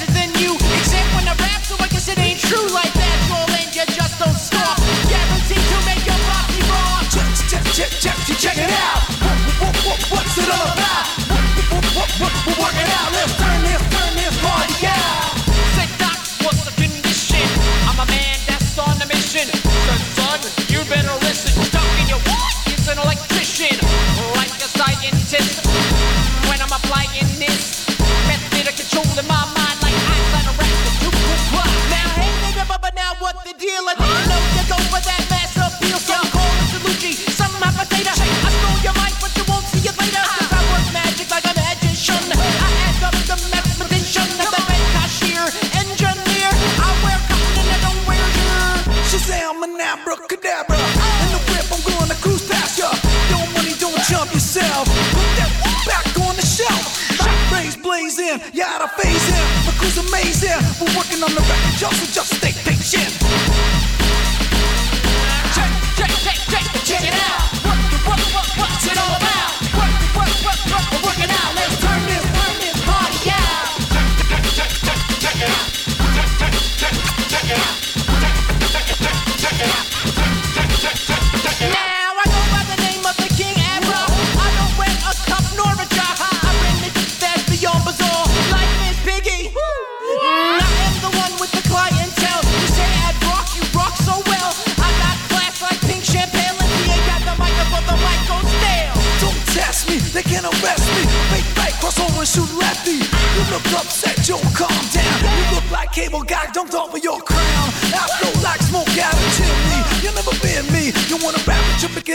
we're 60.83 60.97
working 60.97 61.23
on 61.23 61.29
the 61.29 61.41
record, 61.41 61.81
y'all, 61.81 61.91
so 61.91 62.05
just 62.11 62.35
stay 62.35 62.62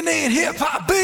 in 0.09 0.31
hip 0.31 0.57
hop. 0.57 0.98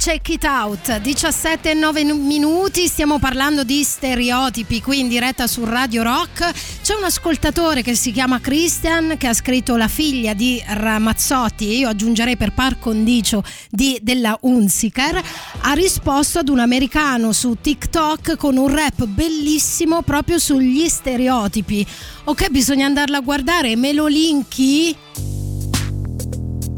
Check 0.00 0.30
it 0.30 0.44
out, 0.44 0.98
17 0.98 1.72
e 1.72 1.74
9 1.74 2.04
minuti, 2.14 2.86
stiamo 2.86 3.18
parlando 3.18 3.64
di 3.64 3.84
stereotipi 3.84 4.80
qui 4.80 5.00
in 5.00 5.08
diretta 5.08 5.46
su 5.46 5.62
Radio 5.66 6.02
Rock. 6.02 6.50
C'è 6.80 6.94
un 6.94 7.04
ascoltatore 7.04 7.82
che 7.82 7.94
si 7.94 8.10
chiama 8.10 8.40
Christian 8.40 9.16
che 9.18 9.26
ha 9.26 9.34
scritto 9.34 9.76
la 9.76 9.88
figlia 9.88 10.32
di 10.32 10.62
Ramazzotti, 10.66 11.76
io 11.80 11.90
aggiungerei 11.90 12.38
per 12.38 12.54
par 12.54 12.78
condicio 12.78 13.44
di, 13.68 13.98
della 14.00 14.38
Unziker, 14.40 15.22
ha 15.60 15.72
risposto 15.74 16.38
ad 16.38 16.48
un 16.48 16.60
americano 16.60 17.32
su 17.32 17.58
TikTok 17.60 18.36
con 18.36 18.56
un 18.56 18.74
rap 18.74 19.04
bellissimo 19.04 20.00
proprio 20.00 20.38
sugli 20.38 20.88
stereotipi. 20.88 21.86
Ok, 22.24 22.48
bisogna 22.48 22.86
andarla 22.86 23.18
a 23.18 23.20
guardare, 23.20 23.76
me 23.76 23.92
lo 23.92 24.06
linki? 24.06 24.96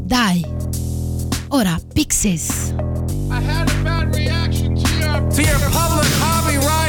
Dai. 0.03 0.45
Ora, 1.47 1.79
Pixies. 1.93 3.02
I 3.33 3.41
had 3.41 3.67
a 3.67 3.83
bad 3.83 4.15
reaction 4.15 4.75
to 4.75 4.89
your 4.99 5.31
To 5.31 5.41
your 5.41 5.59
public 5.71 6.07
hobby 6.21 6.57
riding. 6.57 6.82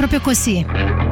Proprio 0.00 0.20
così. 0.20 1.09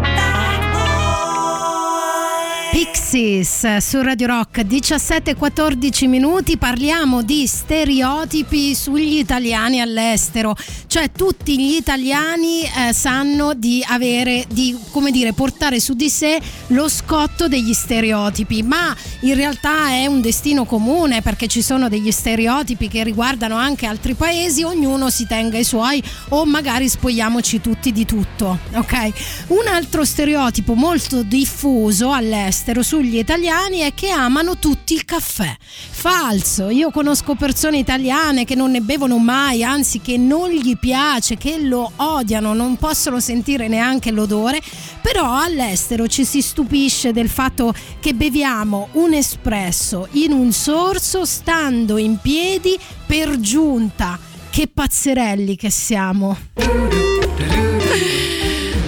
Pixies 3.38 3.76
su 3.78 4.00
Radio 4.02 4.26
Rock 4.26 4.60
17-14 4.62 6.08
minuti. 6.08 6.56
Parliamo 6.56 7.22
di 7.22 7.46
stereotipi 7.46 8.74
sugli 8.74 9.18
italiani 9.18 9.80
all'estero. 9.80 10.56
Cioè 10.86 11.12
tutti 11.12 11.58
gli 11.58 11.76
italiani 11.76 12.62
eh, 12.62 12.92
sanno 12.92 13.54
di 13.54 13.84
avere 13.86 14.44
di 14.48 14.76
come 14.90 15.10
dire 15.10 15.32
portare 15.32 15.78
su 15.78 15.94
di 15.94 16.08
sé 16.08 16.40
lo 16.68 16.88
scotto 16.88 17.46
degli 17.46 17.72
stereotipi. 17.72 18.62
Ma 18.62 18.96
in 19.20 19.34
realtà 19.34 19.90
è 19.90 20.06
un 20.06 20.20
destino 20.20 20.64
comune 20.64 21.22
perché 21.22 21.46
ci 21.46 21.62
sono 21.62 21.88
degli 21.88 22.10
stereotipi 22.10 22.88
che 22.88 23.04
riguardano 23.04 23.56
anche 23.56 23.86
altri 23.86 24.14
paesi. 24.14 24.64
Ognuno 24.64 25.10
si 25.10 25.26
tenga 25.26 25.58
i 25.58 25.64
suoi 25.64 26.02
o 26.30 26.44
magari 26.44 26.88
spogliamoci 26.88 27.60
tutti 27.60 27.92
di 27.92 28.04
tutto 28.04 28.58
ok? 28.74 29.46
Un 29.48 29.66
altro 29.68 30.04
stereotipo 30.04 30.74
molto 30.74 31.22
diffuso 31.22 32.12
all'estero 32.12 32.82
sugli 32.82 33.14
italiani 33.14 33.26
è 33.30 33.92
che 33.94 34.08
amano 34.08 34.56
tutti 34.56 34.94
il 34.94 35.04
caffè. 35.04 35.54
Falso, 35.60 36.70
io 36.70 36.90
conosco 36.90 37.34
persone 37.34 37.76
italiane 37.76 38.46
che 38.46 38.54
non 38.54 38.70
ne 38.70 38.80
bevono 38.80 39.18
mai, 39.18 39.62
anzi 39.62 40.00
che 40.00 40.16
non 40.16 40.48
gli 40.48 40.78
piace, 40.78 41.36
che 41.36 41.58
lo 41.58 41.92
odiano, 41.96 42.54
non 42.54 42.76
possono 42.76 43.20
sentire 43.20 43.68
neanche 43.68 44.12
l'odore, 44.12 44.62
però 45.02 45.36
all'estero 45.36 46.06
ci 46.06 46.24
si 46.24 46.40
stupisce 46.40 47.12
del 47.12 47.28
fatto 47.28 47.74
che 48.00 48.14
beviamo 48.14 48.88
un 48.92 49.12
espresso 49.12 50.08
in 50.12 50.32
un 50.32 50.50
sorso 50.52 51.26
stando 51.26 51.98
in 51.98 52.16
piedi 52.22 52.78
per 53.04 53.38
giunta. 53.40 54.18
Che 54.48 54.70
pazzerelli 54.72 55.54
che 55.54 55.68
siamo. 55.68 56.36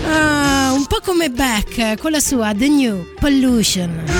Ah, 0.09 0.73
un 0.73 0.87
po' 0.87 1.01
come 1.05 1.29
Beck 1.29 2.01
con 2.01 2.11
la 2.11 2.21
sua 2.21 2.55
The 2.55 2.69
New 2.69 3.05
Pollution. 3.21 4.20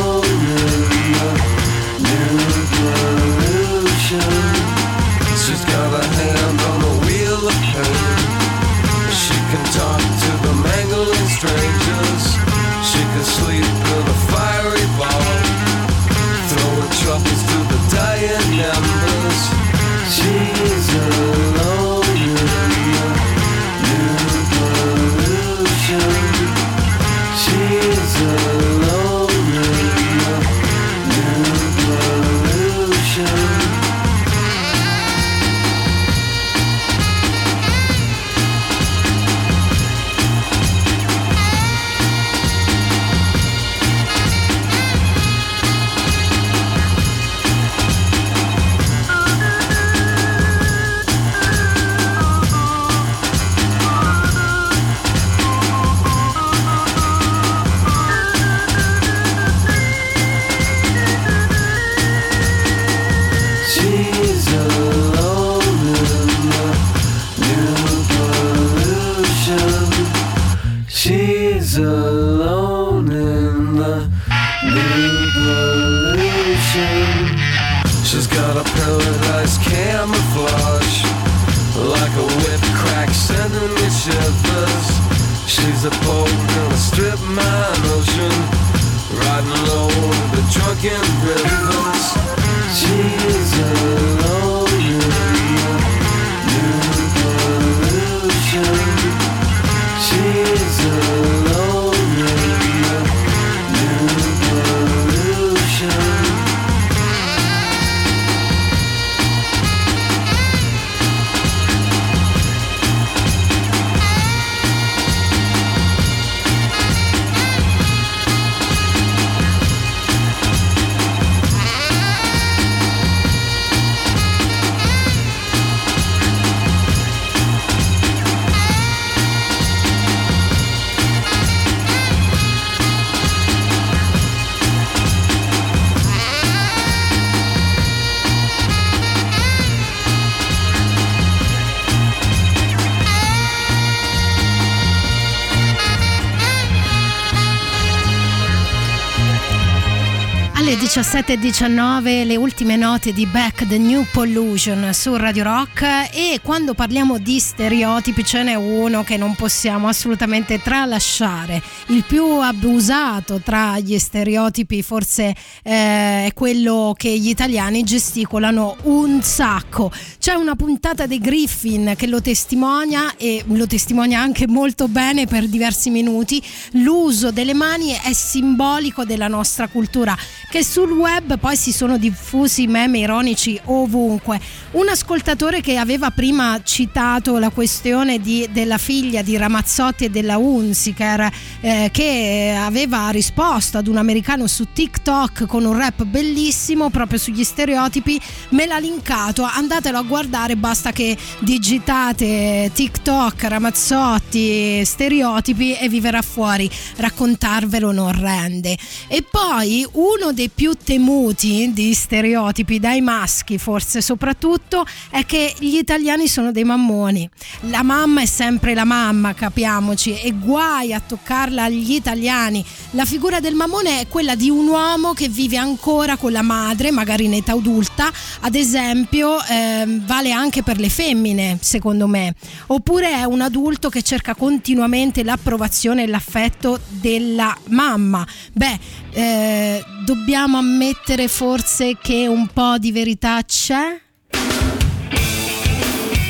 17.19 151.15 152.27
le 152.27 152.35
ultime 152.35 152.75
note 152.75 153.13
di 153.13 153.25
Back 153.27 153.69
the 153.69 153.79
New 153.79 154.05
Pollution 154.11 154.93
su 154.93 155.15
Radio 155.15 155.45
Rock 155.45 155.83
e 156.13 156.41
quando 156.43 156.75
parliamo 156.75 157.19
di 157.19 157.39
stereotipi 157.39 158.25
ce 158.25 158.43
n'è 158.43 158.55
uno 158.57 159.05
che 159.05 159.17
non 159.17 159.37
possiamo 159.37 159.87
assolutamente 159.87 160.61
tralasciare. 160.61 161.63
Il 161.89 162.03
più 162.03 162.25
abusato 162.25 163.41
tra 163.45 163.79
gli 163.79 163.97
stereotipi 163.97 164.83
forse 164.83 165.37
eh, 165.63 166.27
è 166.27 166.31
quello 166.35 166.95
che 166.97 167.17
gli 167.17 167.29
italiani 167.29 167.85
gesticolano 167.85 168.77
un 168.83 169.23
sacco. 169.23 169.93
C'è 170.19 170.33
una 170.33 170.57
puntata 170.57 171.07
dei 171.07 171.21
Griffin 171.21 171.95
che 171.97 172.09
lo 172.09 172.21
testimonia 172.21 173.15
e 173.17 173.45
lo 173.47 173.69
testimonia 173.69 174.19
anche 174.19 174.49
molto 174.49 174.89
bene 174.89 175.29
per 175.29 175.47
diversi 175.47 175.91
minuti. 175.91 176.43
L'uso 176.73 177.31
delle 177.31 177.55
mani 177.55 177.93
è 177.93 178.13
simbolico 178.13 179.05
della 179.05 179.29
nostra 179.29 179.69
cultura 179.69 180.17
che 180.51 180.65
sul 180.65 181.04
web 181.05 181.39
poi 181.39 181.55
si 181.55 181.71
sono 181.71 181.99
diffusi 181.99 182.67
meme 182.67 183.01
ironici 183.01 183.61
ovunque. 183.65 184.41
Un 184.73 184.89
ascoltatore 184.89 185.61
che 185.61 185.77
aveva 185.77 186.11
prima 186.11 186.59
citato 186.63 187.37
la 187.39 187.51
questione 187.51 188.21
di, 188.21 188.49
della 188.51 188.79
figlia 188.79 189.21
di 189.21 189.37
Ramazzotti 189.37 190.07
e 190.07 190.11
della 190.11 190.39
Unziker 190.39 191.31
eh, 191.61 191.91
che 191.93 192.57
aveva 192.59 193.11
risposto 193.11 193.77
ad 193.77 193.87
un 193.87 193.99
americano 193.99 194.47
su 194.47 194.69
TikTok 194.73 195.45
con 195.47 195.67
un 195.67 195.77
rap 195.77 196.05
bellissimo 196.05 196.89
proprio 196.89 197.19
sugli 197.19 197.45
stereotipi, 197.45 198.19
me 198.51 198.65
l'ha 198.65 198.79
linkato, 198.79 199.43
andatelo 199.43 199.99
a 199.99 200.03
guardare, 200.03 200.57
basta 200.57 200.91
che 200.91 201.15
digitate 201.41 202.71
TikTok, 202.73 203.45
Ramazzotti, 203.45 204.83
stereotipi 204.83 205.77
e 205.77 205.89
vi 205.91 206.01
verrà 206.01 206.23
fuori, 206.23 206.71
raccontarvelo 206.97 207.93
non 207.93 208.19
rende. 208.19 208.77
E 209.09 209.23
poi 209.23 209.87
uno 209.93 210.33
dei 210.33 210.49
più 210.49 210.73
temuti 210.73 210.94
di 210.99 211.95
stereotipi 211.95 212.79
dai 212.79 213.01
maschi 213.01 213.59
forse 213.59 214.01
soprattutto 214.01 214.87
è 215.11 215.25
che 215.27 215.55
gli 215.59 215.77
italiani 215.77 216.29
sono 216.29 216.53
dei 216.53 216.65
mammoni. 216.65 217.29
La 217.63 217.83
mamma 217.83 218.21
è 218.23 218.27
sempre 218.27 218.75
la 218.75 218.85
mamma 218.85 219.35
capiamoci 219.35 220.21
e 220.21 220.33
guai 220.33 220.93
a 220.93 221.01
toccarla 221.01 221.65
agli 221.65 221.93
italiani. 221.93 222.65
La 222.93 223.05
figura 223.05 223.41
del 223.41 223.55
mammone 223.55 224.01
è 224.01 224.07
quella 224.09 224.35
di 224.35 224.51
un 224.51 224.69
uomo 224.69 225.13
che 225.13 225.29
vive 225.29 225.57
ancora 225.57 226.17
con 226.17 226.33
la 226.33 226.43
madre 226.43 226.91
magari 226.91 227.25
in 227.25 227.35
età 227.35 227.53
adulta 227.53 228.11
ad 228.41 228.55
esempio 228.55 229.43
ehm, 229.43 230.07
vale 230.07 230.33
anche 230.33 230.63
per 230.63 230.79
le 230.79 230.89
femmine 230.89 231.59
secondo 231.61 232.07
me. 232.07 232.35
Oppure 232.69 233.11
è 233.11 233.25
un 233.25 233.41
adulto 233.41 233.89
che 233.89 234.03
cerca 234.03 234.35
continuamente 234.35 235.25
l'approvazione 235.25 236.05
e 236.05 236.07
l'affetto 236.07 236.79
della 236.89 237.57
mamma. 237.69 238.27
Beh 238.53 238.79
eh, 239.13 239.85
dobbiamo 240.05 240.59
ammettere 240.59 241.29
forse 241.29 241.97
che 242.01 242.27
un 242.27 242.47
po' 242.49 242.77
di 242.79 242.93
verità 242.93 243.43
c'è? 243.43 244.01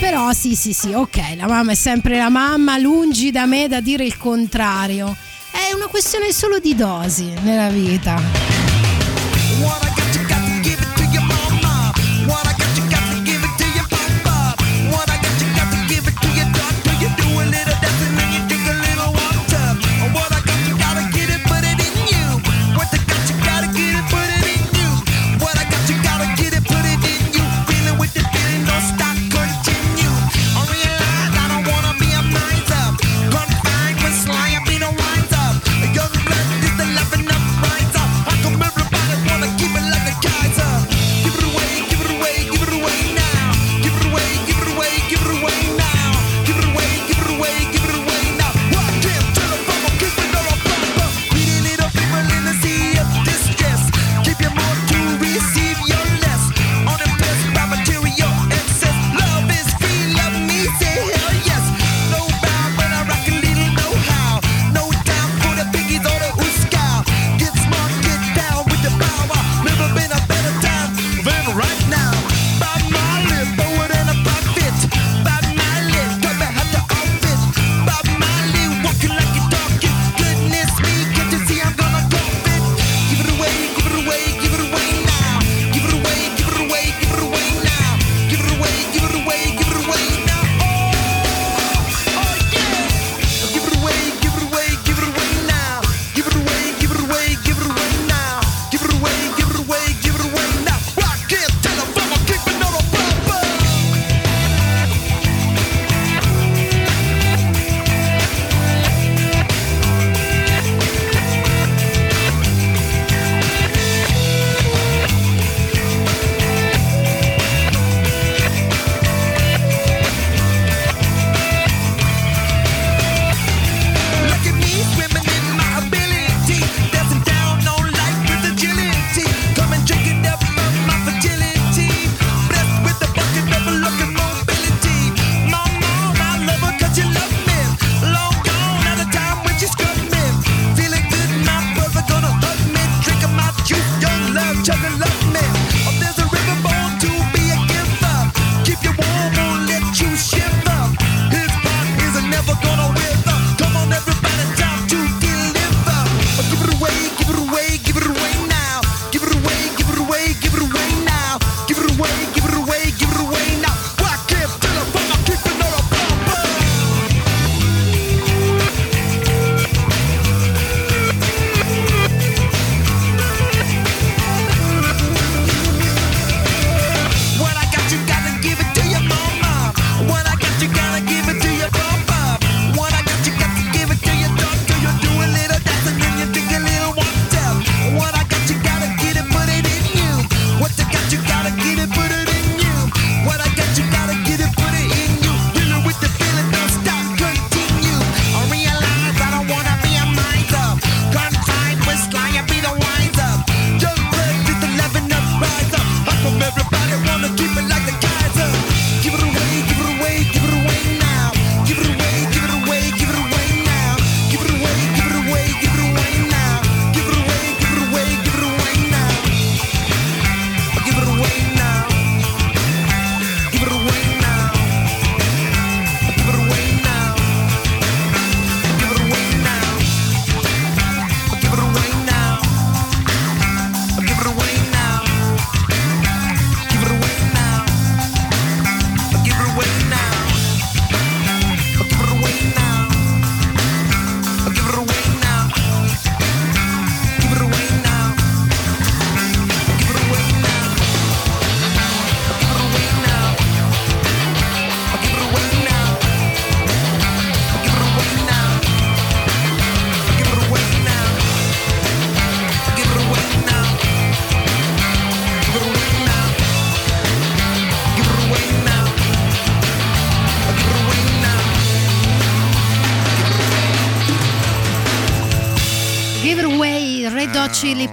Però 0.00 0.32
sì, 0.32 0.54
sì, 0.54 0.72
sì, 0.72 0.92
ok, 0.92 1.36
la 1.36 1.48
mamma 1.48 1.72
è 1.72 1.74
sempre 1.74 2.18
la 2.18 2.28
mamma, 2.28 2.78
lungi 2.78 3.30
da 3.30 3.46
me 3.46 3.68
da 3.68 3.80
dire 3.80 4.04
il 4.04 4.16
contrario. 4.16 5.16
È 5.50 5.74
una 5.74 5.86
questione 5.86 6.32
solo 6.32 6.58
di 6.58 6.74
dosi 6.74 7.32
nella 7.42 7.68
vita. 7.68 8.20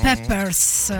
Peppers. 0.01 0.93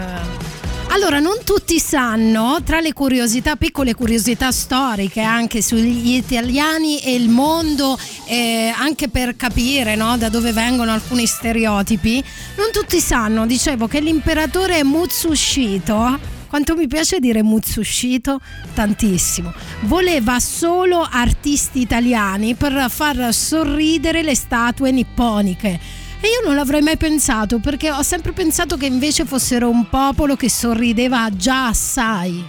Allora, 0.90 1.20
non 1.20 1.38
tutti 1.44 1.80
sanno, 1.80 2.62
tra 2.64 2.82
le 2.82 2.94
curiosità, 2.94 3.56
piccole 3.56 3.96
curiosità 3.96 4.52
storiche 4.52 5.22
anche 5.22 5.62
sugli 5.62 6.16
italiani 6.16 7.00
e 7.00 7.16
il 7.16 7.30
mondo, 7.30 7.98
eh, 8.28 8.72
anche 8.78 9.08
per 9.08 9.36
capire 9.36 9.96
no, 9.96 10.18
da 10.18 10.30
dove 10.30 10.52
vengono 10.52 10.92
alcuni 10.92 11.26
stereotipi, 11.26 12.24
non 12.58 12.68
tutti 12.72 13.00
sanno, 13.00 13.46
dicevo, 13.46 13.88
che 13.88 14.02
l'imperatore 14.02 14.84
Mutsushito, 14.84 16.20
quanto 16.48 16.76
mi 16.76 16.88
piace 16.88 17.20
dire 17.20 17.42
Mutsushito, 17.42 18.40
tantissimo, 18.74 19.54
voleva 19.84 20.40
solo 20.40 21.08
artisti 21.10 21.80
italiani 21.80 22.56
per 22.56 22.88
far 22.90 23.34
sorridere 23.34 24.22
le 24.22 24.36
statue 24.36 24.92
nipponiche. 24.92 26.01
E 26.24 26.28
io 26.28 26.46
non 26.46 26.54
l'avrei 26.54 26.82
mai 26.82 26.98
pensato 26.98 27.58
perché 27.58 27.90
ho 27.90 28.04
sempre 28.04 28.32
pensato 28.32 28.78
che 28.78 28.86
invece 28.86 29.26
fossero 29.26 29.72
un 29.72 29.90
popolo 29.90 30.36
che 30.36 30.52
sorrideva 30.52 31.28
già 31.36 31.70
assai. 31.70 32.46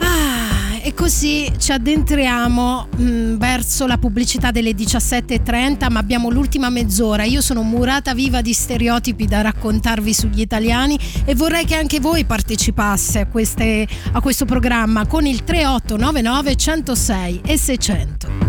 Ah, 0.00 0.76
e 0.82 0.92
così 0.92 1.50
ci 1.56 1.72
addentriamo 1.72 2.88
mh, 2.94 3.36
verso 3.38 3.86
la 3.86 3.96
pubblicità 3.96 4.50
delle 4.50 4.72
17.30, 4.72 5.90
ma 5.90 5.98
abbiamo 5.98 6.28
l'ultima 6.28 6.68
mezz'ora. 6.68 7.24
Io 7.24 7.40
sono 7.40 7.62
murata 7.62 8.12
viva 8.12 8.42
di 8.42 8.52
stereotipi 8.52 9.24
da 9.24 9.40
raccontarvi 9.40 10.12
sugli 10.12 10.42
italiani 10.42 10.98
e 11.24 11.34
vorrei 11.34 11.64
che 11.64 11.74
anche 11.74 12.00
voi 12.00 12.26
partecipasse 12.26 13.20
a, 13.20 13.26
queste, 13.28 13.88
a 14.12 14.20
questo 14.20 14.44
programma 14.44 15.06
con 15.06 15.24
il 15.24 15.42
3899 15.42 16.54
106 16.54 17.40
e 17.46 17.56
600. 17.56 18.47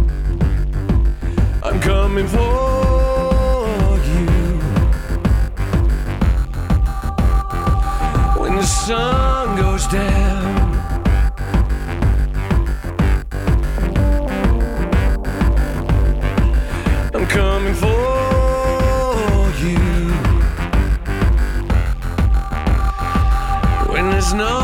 I'm 1.71 1.79
coming 1.81 2.27
for 2.27 2.39
you. 4.09 4.25
When 8.41 8.55
the 8.55 8.63
sun 8.63 9.55
goes 9.55 9.85
down. 9.85 10.49
I'm 17.13 17.27
coming 17.27 17.75
for 17.75 17.87
you. 19.61 19.77
When 23.93 24.09
there's 24.09 24.33
no 24.33 24.58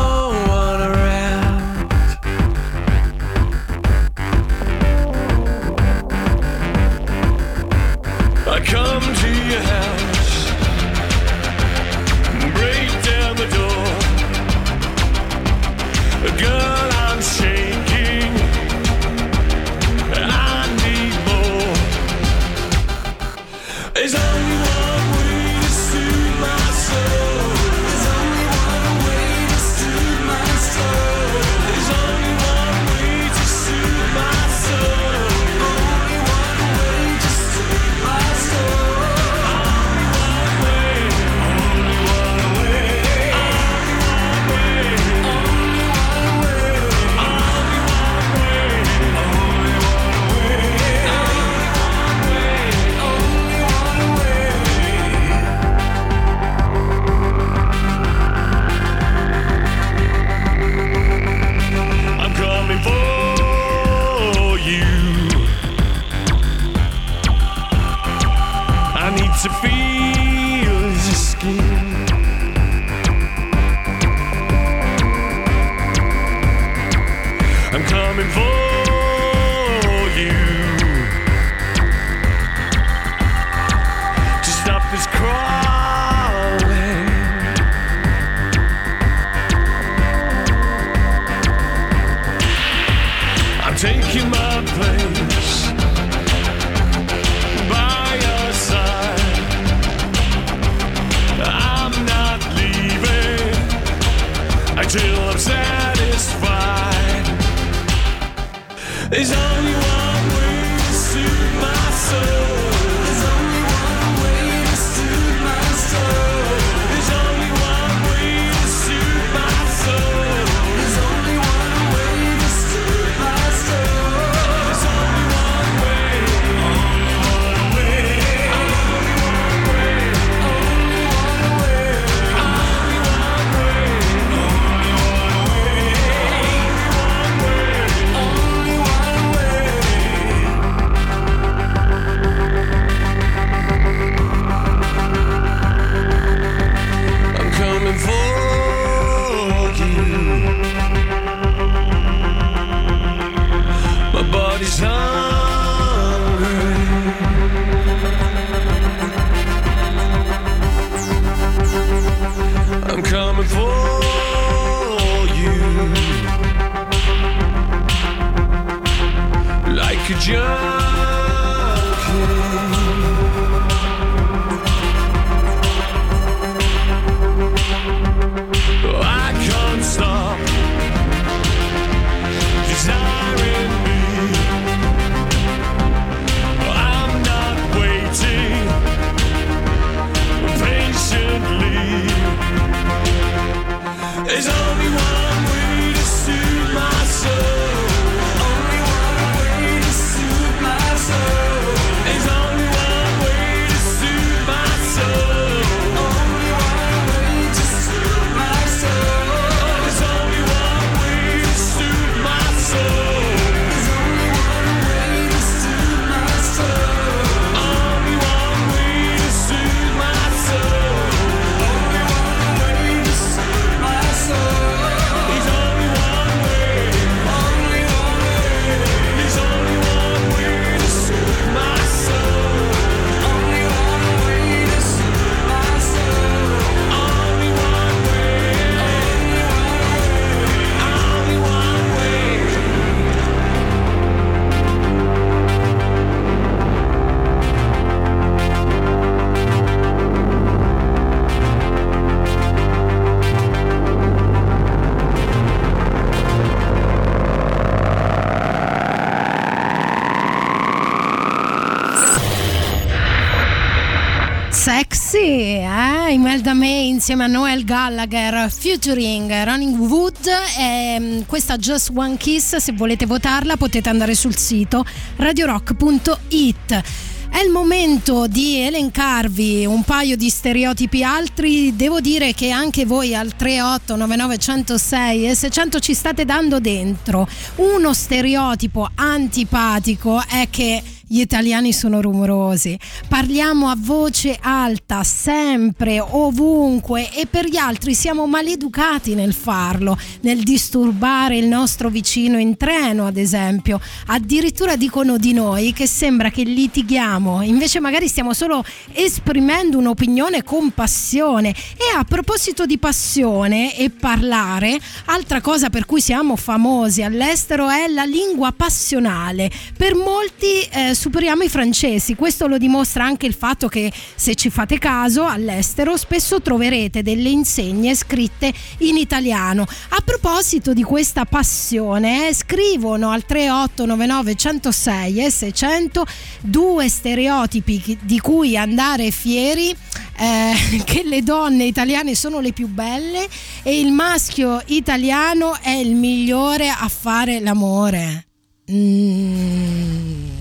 insieme 267.08 267.32
a 267.32 267.38
Noel 267.38 267.62
Gallagher 267.62 268.50
featuring 268.50 269.30
Running 269.44 269.78
Wood 269.78 270.28
e 270.58 270.98
mm, 270.98 271.20
questa 271.26 271.56
Just 271.56 271.92
One 271.94 272.16
Kiss 272.16 272.56
se 272.56 272.72
volete 272.72 273.06
votarla 273.06 273.56
potete 273.56 273.88
andare 273.88 274.16
sul 274.16 274.36
sito 274.36 274.84
radiorock.it 275.14 276.82
è 277.30 277.44
il 277.44 277.50
momento 277.50 278.26
di 278.26 278.60
elencarvi 278.60 279.66
un 279.66 279.82
paio 279.82 280.16
di 280.16 280.30
stereotipi 280.30 281.04
altri. 281.04 281.76
Devo 281.76 282.00
dire 282.00 282.32
che 282.32 282.50
anche 282.50 282.86
voi 282.86 283.14
al 283.14 283.34
3899106 283.38 285.28
e 285.28 285.34
600 285.34 285.78
ci 285.80 285.92
state 285.92 286.24
dando 286.24 286.60
dentro. 286.60 287.28
Uno 287.56 287.92
stereotipo 287.92 288.88
antipatico 288.94 290.22
è 290.26 290.48
che 290.48 290.82
gli 291.06 291.20
italiani 291.20 291.72
sono 291.72 292.00
rumorosi. 292.00 292.78
Parliamo 293.06 293.68
a 293.68 293.76
voce 293.78 294.36
alta, 294.40 294.85
sempre, 295.02 295.98
ovunque 295.98 297.10
e 297.12 297.26
per 297.26 297.46
gli 297.46 297.56
altri 297.56 297.92
siamo 297.92 298.26
maleducati 298.26 299.14
nel 299.14 299.34
farlo, 299.34 299.98
nel 300.20 300.44
disturbare 300.44 301.36
il 301.36 301.46
nostro 301.46 301.88
vicino 301.88 302.38
in 302.38 302.56
treno, 302.56 303.06
ad 303.06 303.16
esempio. 303.16 303.80
Addirittura 304.06 304.76
dicono 304.76 305.18
di 305.18 305.32
noi 305.32 305.72
che 305.72 305.88
sembra 305.88 306.30
che 306.30 306.44
litighiamo, 306.44 307.42
invece 307.42 307.80
magari 307.80 308.06
stiamo 308.06 308.32
solo 308.32 308.64
esprimendo 308.92 309.78
un'opinione 309.78 310.44
con 310.44 310.70
passione. 310.70 311.50
E 311.50 311.96
a 311.96 312.04
proposito 312.04 312.64
di 312.64 312.78
passione 312.78 313.76
e 313.76 313.90
parlare, 313.90 314.78
altra 315.06 315.40
cosa 315.40 315.68
per 315.68 315.84
cui 315.84 316.00
siamo 316.00 316.36
famosi 316.36 317.02
all'estero 317.02 317.68
è 317.68 317.88
la 317.88 318.04
lingua 318.04 318.52
passionale. 318.52 319.50
Per 319.76 319.96
molti 319.96 320.62
eh, 320.70 320.94
superiamo 320.94 321.42
i 321.42 321.48
francesi. 321.48 322.14
Questo 322.14 322.46
lo 322.46 322.56
dimostra 322.56 323.04
anche 323.04 323.26
il 323.26 323.34
fatto 323.34 323.66
che 323.66 323.92
se 324.14 324.36
ci 324.36 324.48
fate 324.48 324.75
caso 324.78 325.24
all'estero 325.24 325.96
spesso 325.96 326.40
troverete 326.40 327.02
delle 327.02 327.28
insegne 327.28 327.94
scritte 327.94 328.52
in 328.78 328.96
italiano. 328.96 329.66
A 329.90 330.02
proposito 330.04 330.72
di 330.72 330.82
questa 330.82 331.24
passione, 331.24 332.28
eh, 332.28 332.34
scrivono 332.34 333.10
al 333.10 333.24
3899 333.24 334.34
106 334.34 335.24
e 335.24 335.30
600 335.30 336.06
due 336.40 336.88
stereotipi 336.88 337.98
di 338.02 338.20
cui 338.20 338.56
andare 338.56 339.10
fieri. 339.10 339.74
Eh, 340.18 340.82
che 340.84 341.02
le 341.04 341.22
donne 341.22 341.64
italiane 341.64 342.14
sono 342.14 342.40
le 342.40 342.52
più 342.52 342.68
belle 342.68 343.28
e 343.62 343.80
il 343.80 343.92
maschio 343.92 344.62
italiano 344.66 345.58
è 345.60 345.70
il 345.70 345.94
migliore 345.94 346.68
a 346.68 346.88
fare 346.88 347.40
l'amore. 347.40 348.26
Mm. 348.70 350.35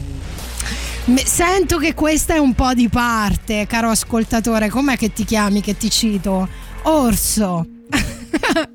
Sento 1.13 1.77
che 1.77 1.93
questa 1.93 2.33
è 2.33 2.39
un 2.39 2.53
po' 2.53 2.73
di 2.73 2.89
parte, 2.89 3.67
caro 3.67 3.89
ascoltatore. 3.89 4.69
Com'è 4.69 4.97
che 4.97 5.13
ti 5.13 5.23
chiami 5.23 5.61
che 5.61 5.77
ti 5.77 5.89
cito? 5.91 6.47
Orso. 6.83 7.65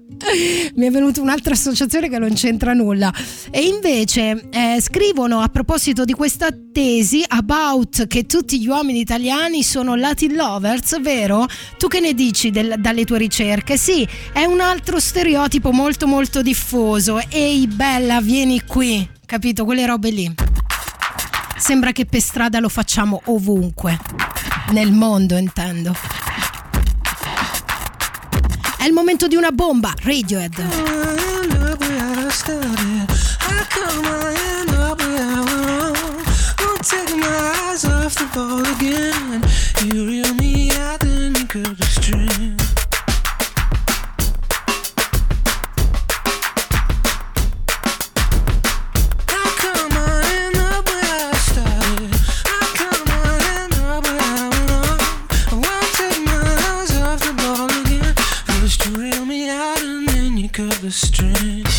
Mi 0.77 0.87
è 0.87 0.91
venuta 0.91 1.21
un'altra 1.21 1.55
associazione 1.55 2.09
che 2.09 2.19
non 2.19 2.33
c'entra 2.35 2.73
nulla. 2.73 3.13
E 3.51 3.63
invece 3.63 4.49
eh, 4.51 4.79
scrivono 4.81 5.41
a 5.41 5.49
proposito 5.49 6.05
di 6.05 6.13
questa 6.13 6.49
tesi 6.73 7.25
about 7.27 8.07
che 8.07 8.27
tutti 8.27 8.61
gli 8.61 8.69
uomini 8.69 9.01
italiani 9.01 9.65
sono 9.65 9.97
Latin 9.97 10.37
lovers, 10.37 11.01
vero? 11.01 11.47
Tu 11.79 11.89
che 11.89 11.99
ne 11.99 12.15
dici 12.15 12.51
del- 12.51 12.77
dalle 12.79 13.05
tue 13.05 13.19
ricerche? 13.19 13.77
Sì, 13.77 14.07
è 14.33 14.45
un 14.45 14.61
altro 14.61 15.01
stereotipo 15.01 15.73
molto 15.73 16.07
molto 16.07 16.43
diffuso. 16.43 17.21
Ehi 17.29 17.67
bella, 17.67 18.21
vieni 18.21 18.63
qui, 18.65 19.09
capito? 19.27 19.65
Quelle 19.65 19.85
robe 19.85 20.11
lì. 20.11 20.35
Sembra 21.61 21.93
che 21.93 22.07
per 22.07 22.21
strada 22.21 22.59
lo 22.59 22.71
facciamo 22.71 23.21
ovunque. 23.27 23.99
Nel 24.71 24.93
mondo, 24.93 25.37
intendo. 25.37 25.95
È 28.79 28.85
il 28.85 28.93
momento 28.93 29.29
di 29.29 29.37
una 29.37 29.51
bomba, 29.53 29.93
Radiohead. 30.03 30.55
Take 36.83 37.15
my 37.15 37.27
eyes 37.69 37.85
off 37.85 38.15
the 38.15 38.27
ball 38.33 38.65
again. 38.65 39.43
You 39.85 40.07
reel 40.07 40.35
me 40.35 40.73
out, 40.77 41.01
then 41.01 41.35
you 41.37 41.63
the 41.63 41.85
string. 41.85 42.60
The 60.91 60.97
string. 60.97 61.70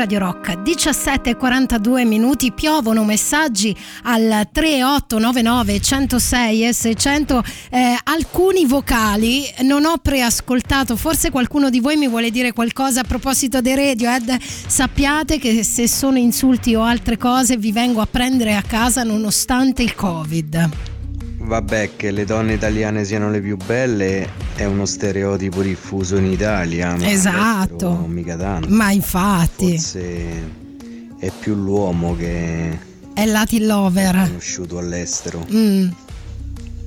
Radio 0.00 0.18
Rock. 0.20 0.62
17 0.62 1.28
e 1.28 1.36
42 1.36 2.06
minuti 2.06 2.52
piovono 2.52 3.04
messaggi 3.04 3.76
al 4.04 4.48
3899 4.50 5.78
106 5.78 6.66
e 6.66 6.72
600 6.72 7.42
eh, 7.68 7.98
alcuni 8.04 8.64
vocali 8.64 9.44
non 9.60 9.84
ho 9.84 9.98
preascoltato 9.98 10.96
forse 10.96 11.30
qualcuno 11.30 11.68
di 11.68 11.80
voi 11.80 11.96
mi 11.96 12.08
vuole 12.08 12.30
dire 12.30 12.54
qualcosa 12.54 13.00
a 13.00 13.04
proposito 13.04 13.60
dei 13.60 13.74
Radiohead 13.74 14.38
sappiate 14.40 15.38
che 15.38 15.62
se 15.62 15.86
sono 15.86 16.16
insulti 16.16 16.74
o 16.74 16.82
altre 16.82 17.18
cose 17.18 17.58
vi 17.58 17.70
vengo 17.70 18.00
a 18.00 18.06
prendere 18.06 18.54
a 18.54 18.62
casa 18.62 19.02
nonostante 19.02 19.82
il 19.82 19.94
covid 19.94 20.89
Vabbè, 21.54 21.90
che 21.96 22.12
le 22.12 22.24
donne 22.24 22.52
italiane 22.52 23.04
siano 23.04 23.28
le 23.28 23.40
più 23.40 23.56
belle 23.56 24.24
è 24.54 24.64
uno 24.66 24.86
stereotipo 24.86 25.62
diffuso 25.62 26.16
in 26.16 26.26
Italia. 26.26 26.94
ma 26.96 27.10
Esatto. 27.10 28.04
Mica 28.06 28.36
tanto. 28.36 28.68
ma 28.68 28.92
infatti 28.92 29.70
Forse 29.72 30.28
è 31.18 31.28
più 31.40 31.56
l'uomo 31.56 32.14
che 32.14 32.78
è 33.14 33.26
Latin 33.26 33.66
lover 33.66 34.14
è 34.14 34.26
conosciuto 34.28 34.78
all'estero, 34.78 35.44
Mm. 35.52 35.88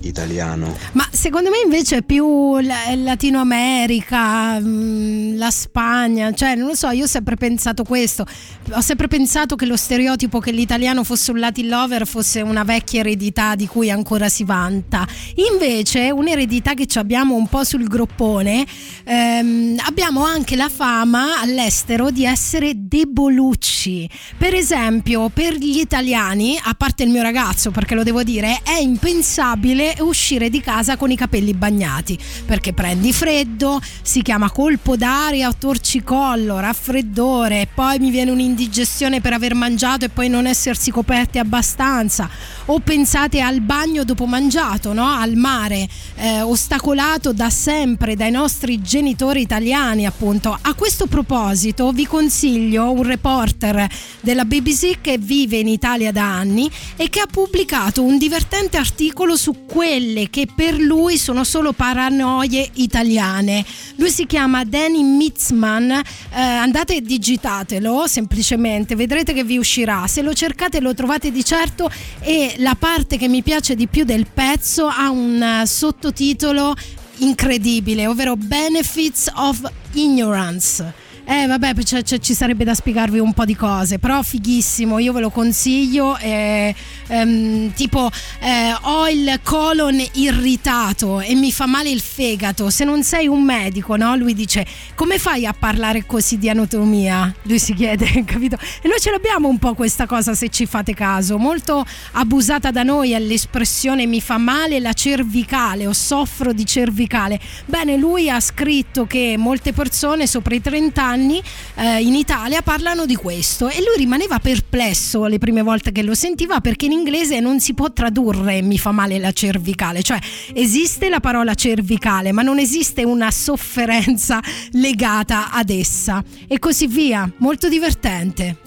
Italiano. 0.04 0.76
Ma 0.94 1.08
secondo 1.12 1.50
me 1.50 1.58
invece 1.64 1.98
è 1.98 2.02
più 2.04 2.60
la- 2.60 2.94
Latino 2.96 3.40
America, 3.40 4.60
mm, 4.60 5.38
la 5.38 5.52
Spagna, 5.52 6.32
cioè 6.34 6.56
non 6.56 6.68
lo 6.68 6.76
so, 6.76 6.90
io 6.90 7.04
ho 7.06 7.08
sempre 7.08 7.36
pensato 7.36 7.84
questo, 7.84 8.26
ho 8.72 8.82
sempre 8.82 9.08
pensato 9.08 9.56
che 9.56 9.66
lo 9.66 9.76
stereotipo 9.78 10.40
che 10.40 10.52
l'italiano 10.52 11.04
fosse 11.04 11.32
un 11.32 11.40
Latin 11.40 11.68
lover 11.68 12.08
fosse 12.08 12.42
una 12.42 12.64
vecchia 12.64 13.00
eredità 13.02 13.56
di 13.56 13.68
cui 13.68 13.90
ancora 13.90 14.30
si 14.30 14.44
vanta. 14.44 15.08
Invece 15.52 16.12
un'eredità 16.12 16.74
che 16.74 16.86
ci 16.86 16.98
abbiamo 16.98 17.36
un 17.36 17.48
po' 17.48 17.64
sul 17.64 17.88
groppone, 17.88 18.66
ehm, 19.04 19.78
abbiamo 19.86 20.24
anche 20.24 20.56
la 20.56 20.70
fama 20.70 21.40
all'estero 21.40 22.12
di 22.12 22.26
essere 22.26 22.74
debolucci. 22.76 24.10
Per 24.38 24.54
esempio, 24.54 25.30
per 25.30 25.56
gli 25.56 25.80
italiani, 25.80 26.60
a 26.62 26.74
parte 26.74 27.04
il 27.04 27.10
mio 27.10 27.22
ragazzo, 27.22 27.72
perché 27.72 27.96
lo 27.96 28.04
devo 28.04 28.24
dire, 28.24 28.62
è 28.64 28.78
impensabile 28.80 29.93
uscire 30.00 30.50
di 30.50 30.62
casa 30.62 30.98
con 30.98 31.12
i 31.12 31.16
capelli 31.16 31.54
bagnati, 31.54 32.18
perché 32.46 32.74
prendi 32.74 33.14
freddo, 33.14 33.82
si 34.02 34.22
chiama 34.22 34.50
colpo 34.52 34.96
d'aria, 34.96 35.52
torcicollo, 35.52 36.60
raffreddore, 36.60 37.68
poi 37.74 38.00
mi 38.00 38.10
viene 38.10 38.32
un'indigestione 38.32 39.22
per 39.22 39.34
aver 39.34 39.54
mangiato 39.54 40.06
e 40.06 40.10
poi 40.10 40.30
non 40.30 40.46
essersi 40.46 40.92
coperti 40.92 41.40
abbastanza. 41.40 42.30
O 42.68 42.80
pensate 42.80 43.42
al 43.42 43.60
bagno 43.60 44.06
dopo 44.06 44.26
mangiato, 44.26 44.94
no? 44.94 45.06
al 45.06 45.36
mare, 45.36 45.86
eh, 46.16 46.42
ostacolato 46.42 47.34
da 47.34 47.50
sempre 47.50 48.16
dai 48.16 48.32
nostri 48.32 48.82
genitori 48.82 49.42
italiani, 49.42 50.06
appunto. 50.06 50.58
A 50.62 50.74
questo 50.74 51.08
proposito 51.08 51.92
vi 51.92 52.08
consiglio 52.08 52.90
un 52.90 53.04
reporter 53.04 53.86
della 54.22 54.46
BBC 54.46 55.02
che 55.02 55.18
vive 55.18 55.58
in 55.58 55.68
Italia 55.68 56.14
da 56.14 56.24
anni 56.24 56.72
e 56.96 57.10
che 57.10 57.20
ha 57.20 57.28
pubblicato 57.30 58.02
un 58.02 58.18
divertente 58.18 58.78
articolo 58.78 59.36
su 59.36 59.66
quelle 59.66 60.30
che 60.30 60.48
per 60.54 60.76
lui 60.76 61.18
sono 61.18 61.44
solo 61.44 61.74
paranoie 61.74 62.70
italiane. 62.76 63.66
Lui 63.98 64.10
si 64.10 64.26
chiama 64.26 64.64
Danny 64.64 65.04
Mitzman, 65.04 65.92
eh, 65.92 66.02
andate 66.40 66.96
e 66.96 67.02
digitatelo 67.02 68.08
semplicemente, 68.08 68.96
vedrete 68.96 69.34
che 69.34 69.44
vi 69.44 69.58
uscirà. 69.58 70.08
Se 70.08 70.22
lo 70.22 70.34
cercate 70.34 70.80
lo 70.80 70.94
trovate 70.94 71.30
di 71.30 71.44
certo 71.44 71.92
e 72.22 72.53
la 72.58 72.76
parte 72.78 73.18
che 73.18 73.28
mi 73.28 73.42
piace 73.42 73.76
di 73.76 73.88
più 73.88 74.04
del 74.04 74.28
pezzo 74.32 74.88
ha 74.88 75.10
un 75.10 75.42
eh, 75.42 75.66
sottotitolo 75.66 76.74
incredibile, 77.18 78.08
ovvero 78.08 78.36
Benefits 78.36 79.32
of 79.36 79.62
Ignorance. 79.94 81.03
Eh 81.26 81.48
vabbè, 81.48 81.74
c'è- 81.76 82.04
c'è- 82.04 82.20
ci 82.20 82.34
sarebbe 82.34 82.66
da 82.66 82.74
spiegarvi 82.74 83.18
un 83.18 83.32
po' 83.34 83.46
di 83.46 83.56
cose, 83.56 83.98
però 83.98 84.22
fighissimo, 84.22 85.00
io 85.00 85.14
ve 85.14 85.22
lo 85.22 85.30
consiglio. 85.30 86.18
eh, 86.18 86.74
ehm, 87.08 87.74
tipo, 87.74 88.10
eh, 88.42 88.74
ho 88.82 89.08
il 89.08 89.40
colon 89.42 90.04
irritato 90.14 91.22
e 91.22 91.34
mi 91.36 91.52
fa 91.52 91.66
male 91.66 91.90
il 91.90 92.02
fegato. 92.02 92.70
Se 92.70 92.84
non 92.84 93.04
sei 93.04 93.28
un 93.28 93.42
medico, 93.42 93.96
no? 93.96 94.16
Lui 94.18 94.34
dice, 94.34 94.66
come 94.96 95.18
fai 95.18 95.46
a 95.46 95.54
parlare 95.58 96.06
così 96.06 96.38
di 96.38 96.50
anatomia? 96.50 97.34
Lui 97.44 97.58
si 97.60 97.74
chiede, 97.74 98.06
capito? 98.26 98.58
E 98.82 98.88
noi 98.90 99.00
ce 99.00 99.12
l'abbiamo 99.12 99.48
un 99.48 99.60
po' 99.60 99.74
questa 99.76 100.06
cosa, 100.06 100.34
se 100.34 100.50
ci 100.50 100.66
fate 100.66 100.94
caso. 100.94 101.38
Molto 101.38 101.86
abusata 102.14 102.70
da 102.72 102.84
noi 102.84 103.12
è 103.14 103.20
l'espressione 103.20 104.06
mi 104.06 104.20
fa 104.22 104.38
male 104.38 104.80
la 104.80 104.94
cervicale 104.94 105.88
o 105.88 105.94
soffro 105.94 106.52
di 106.52 106.66
cervicale. 106.66 107.40
Bene, 107.66 107.96
lui 107.98 108.30
ha 108.30 108.40
scritto 108.42 109.06
che 109.06 109.36
molte 109.38 109.72
persone 109.72 110.28
sopra 110.28 110.54
i 110.56 110.62
30 110.62 111.02
anni 111.04 111.12
eh, 111.16 112.02
in 112.02 112.16
Italia 112.16 112.62
parlano 112.62 113.06
di 113.06 113.16
questo. 113.16 113.70
E 113.70 113.78
lui 113.78 113.98
rimaneva 113.98 114.40
perplesso 114.40 115.26
le 115.26 115.38
prime 115.38 115.62
volte 115.62 115.92
che 115.92 116.04
lo 116.04 116.16
sentiva 116.16 116.60
perché 116.60 116.86
in 116.86 116.92
inglese 116.92 117.40
non 117.40 117.60
si 117.60 117.74
può 117.74 117.92
tradurre 117.92 118.62
mi 118.62 118.78
fa 118.78 118.92
male 118.92 119.20
la 119.20 119.32
cervicale, 119.32 120.02
cioè 120.02 120.20
esiste 120.54 121.10
la 121.10 121.20
parola 121.20 121.54
cervicale 121.54 122.32
ma 122.32 122.42
non 122.42 122.60
esiste 122.60 123.04
una 123.04 123.32
sofferenza 123.32 124.42
legata 124.74 125.52
ad 125.52 125.70
essa. 125.70 126.24
E 126.48 126.60
così 126.60 126.88
via, 126.88 127.30
molto 127.38 127.70
divertente. 127.70 128.58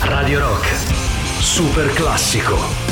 Radio 0.00 0.40
Rock, 0.40 0.68
super 1.40 1.92
classico. 1.92 2.91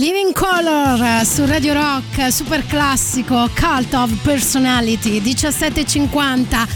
Living 0.00 0.32
Color 0.32 1.20
eh, 1.20 1.24
su 1.26 1.44
Radio 1.44 1.74
Rock, 1.74 2.32
super 2.32 2.64
classico, 2.64 3.50
Cult 3.54 3.92
of 3.92 4.10
Personality, 4.22 5.20
17.50. 5.20 6.68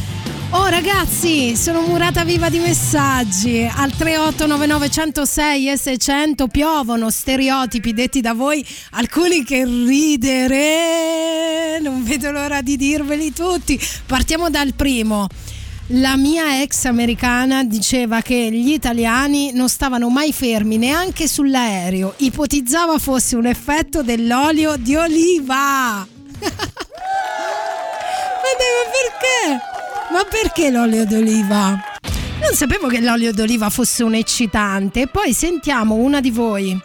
Oh 0.51 0.67
ragazzi, 0.67 1.57
sono 1.57 1.81
murata 1.81 2.23
viva 2.23 2.51
di 2.51 2.59
messaggi. 2.59 3.63
Al 3.63 3.93
3899 3.93 4.91
106 4.91 5.71
e 5.71 5.79
600 5.79 6.49
piovono 6.49 7.09
stereotipi 7.09 7.95
detti 7.95 8.21
da 8.21 8.35
voi, 8.35 8.63
alcuni 8.91 9.43
che 9.43 9.65
ridere. 9.65 10.61
Non 11.81 12.05
vedo 12.05 12.31
l'ora 12.31 12.61
di 12.61 12.77
dirveli 12.77 13.33
tutti. 13.33 13.81
Partiamo 14.05 14.51
dal 14.51 14.75
primo. 14.75 15.29
La 15.89 16.17
mia 16.17 16.63
ex 16.63 16.87
americana 16.87 17.63
diceva 17.63 18.23
che 18.23 18.49
gli 18.51 18.73
italiani 18.73 19.53
non 19.53 19.69
stavano 19.69 20.09
mai 20.09 20.33
fermi 20.33 20.79
neanche 20.79 21.29
sull'aereo, 21.29 22.15
ipotizzava 22.17 22.99
fosse 22.99 23.37
un 23.37 23.45
effetto 23.45 24.03
dell'olio 24.03 24.77
di 24.77 24.97
oliva. 24.97 26.07
Ma 26.41 26.41
perché? 28.91 29.61
Ma 30.11 30.25
perché 30.25 30.71
l'olio 30.71 31.05
d'oliva? 31.05 31.79
Non 32.41 32.55
sapevo 32.55 32.89
che 32.89 33.01
l'olio 33.01 33.33
d'oliva 33.33 33.69
fosse 33.69 34.03
un 34.03 34.15
eccitante. 34.15 35.07
Poi 35.07 35.35
sentiamo 35.35 35.97
una 35.97 36.21
di 36.21 36.31
voi. 36.31 36.81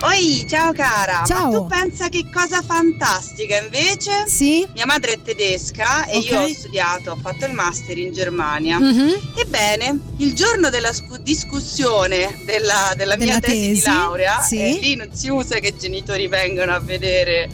Oi, 0.00 0.46
ciao 0.48 0.72
cara. 0.72 1.24
Ciao. 1.26 1.50
Ma 1.50 1.58
tu 1.58 1.66
pensa 1.66 2.08
che 2.08 2.24
cosa 2.32 2.62
fantastica 2.62 3.60
invece? 3.60 4.26
Sì. 4.28 4.64
Mia 4.74 4.86
madre 4.86 5.14
è 5.14 5.22
tedesca 5.22 6.06
e 6.06 6.18
Ok. 6.18 6.24
io 6.30 6.40
ho 6.40 6.48
studiato, 6.48 7.10
ho 7.10 7.16
fatto 7.16 7.46
il 7.46 7.52
master 7.52 7.98
in 7.98 8.12
Germania. 8.12 8.78
Mhm. 8.78 9.32
Ebbene, 9.36 9.98
il 10.18 10.34
giorno 10.34 10.70
della 10.70 10.92
scu- 10.92 11.18
discussione 11.18 12.38
della, 12.44 12.92
della 12.96 13.16
mia 13.16 13.26
Della 13.26 13.40
tesi, 13.40 13.58
di 13.60 13.68
tesi, 13.74 13.86
laurea, 13.86 14.40
sì. 14.40 14.60
eh, 14.60 14.78
lì 14.80 14.94
non 14.94 15.08
si 15.12 15.28
usa 15.30 15.58
che 15.58 15.68
i 15.68 15.76
genitori 15.78 16.28
vengano 16.28 16.72
a 16.74 16.78
vedere 16.78 17.48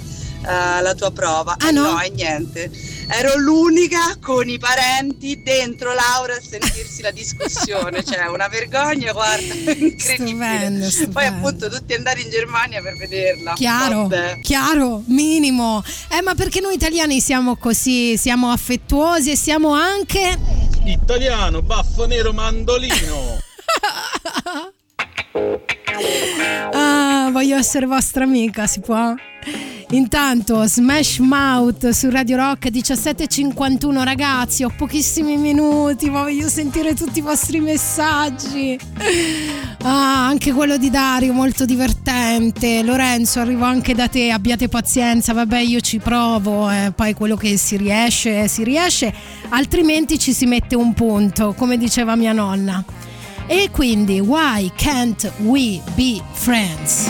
eh, 0.46 0.82
la 0.82 0.94
tua 0.94 1.10
prova. 1.10 1.56
Ah, 1.58 1.70
no? 1.70 2.00
e 2.00 2.10
niente. 2.10 2.70
Ero 3.08 3.36
l'unica 3.38 4.16
con 4.20 4.48
i 4.48 4.58
parenti 4.58 5.42
dentro 5.42 5.92
Laura 5.92 6.34
a 6.36 6.40
sentirsi 6.40 7.02
la 7.02 7.10
discussione, 7.10 8.02
cioè 8.06 8.26
una 8.28 8.48
vergogna, 8.48 9.12
guarda, 9.12 9.52
incredibile. 9.54 9.98
Stupendo, 9.98 10.80
Poi 10.80 10.90
stupendo. 10.90 11.36
appunto 11.36 11.70
tutti 11.70 11.94
andati 11.94 12.22
in 12.22 12.30
Germania 12.30 12.80
per 12.82 12.96
vederla. 12.96 13.52
Chiaro, 13.54 14.08
Vabbè. 14.08 14.40
chiaro, 14.40 15.02
minimo. 15.06 15.82
Eh, 16.08 16.22
ma 16.22 16.34
perché 16.34 16.60
noi 16.60 16.74
italiani 16.74 17.20
siamo 17.20 17.56
così, 17.56 18.16
siamo 18.16 18.50
affettuosi 18.50 19.30
e 19.32 19.36
siamo 19.36 19.72
anche 19.74 20.38
Italiano, 20.84 21.62
baffo 21.62 22.06
nero, 22.06 22.32
mandolino. 22.32 23.38
Ah, 26.72 27.28
voglio 27.30 27.56
essere 27.56 27.86
vostra 27.86 28.24
amica, 28.24 28.66
si 28.66 28.80
può? 28.80 29.14
Intanto 29.90 30.66
Smash 30.66 31.18
Mouth 31.18 31.90
su 31.90 32.10
Radio 32.10 32.36
Rock 32.36 32.68
17.51 32.68 34.02
ragazzi, 34.02 34.64
ho 34.64 34.72
pochissimi 34.74 35.36
minuti, 35.36 36.10
ma 36.10 36.22
voglio 36.22 36.48
sentire 36.48 36.94
tutti 36.94 37.20
i 37.20 37.22
vostri 37.22 37.60
messaggi. 37.60 38.78
Ah, 39.82 40.26
anche 40.26 40.52
quello 40.52 40.78
di 40.78 40.90
Dario, 40.90 41.32
molto 41.32 41.64
divertente. 41.64 42.82
Lorenzo, 42.82 43.40
arrivo 43.40 43.64
anche 43.64 43.94
da 43.94 44.08
te, 44.08 44.30
abbiate 44.30 44.68
pazienza, 44.68 45.32
vabbè 45.32 45.58
io 45.58 45.80
ci 45.80 45.98
provo, 45.98 46.70
eh, 46.70 46.90
poi 46.96 47.14
quello 47.14 47.36
che 47.36 47.56
si 47.58 47.76
riesce, 47.76 48.48
si 48.48 48.64
riesce, 48.64 49.12
altrimenti 49.50 50.18
ci 50.18 50.32
si 50.32 50.46
mette 50.46 50.74
un 50.74 50.94
punto, 50.94 51.52
come 51.52 51.76
diceva 51.76 52.16
mia 52.16 52.32
nonna. 52.32 52.82
E 53.46 53.68
quindi, 53.70 54.20
why 54.20 54.70
can't 54.76 55.30
we 55.40 55.82
be 55.96 56.22
friends? 56.32 57.08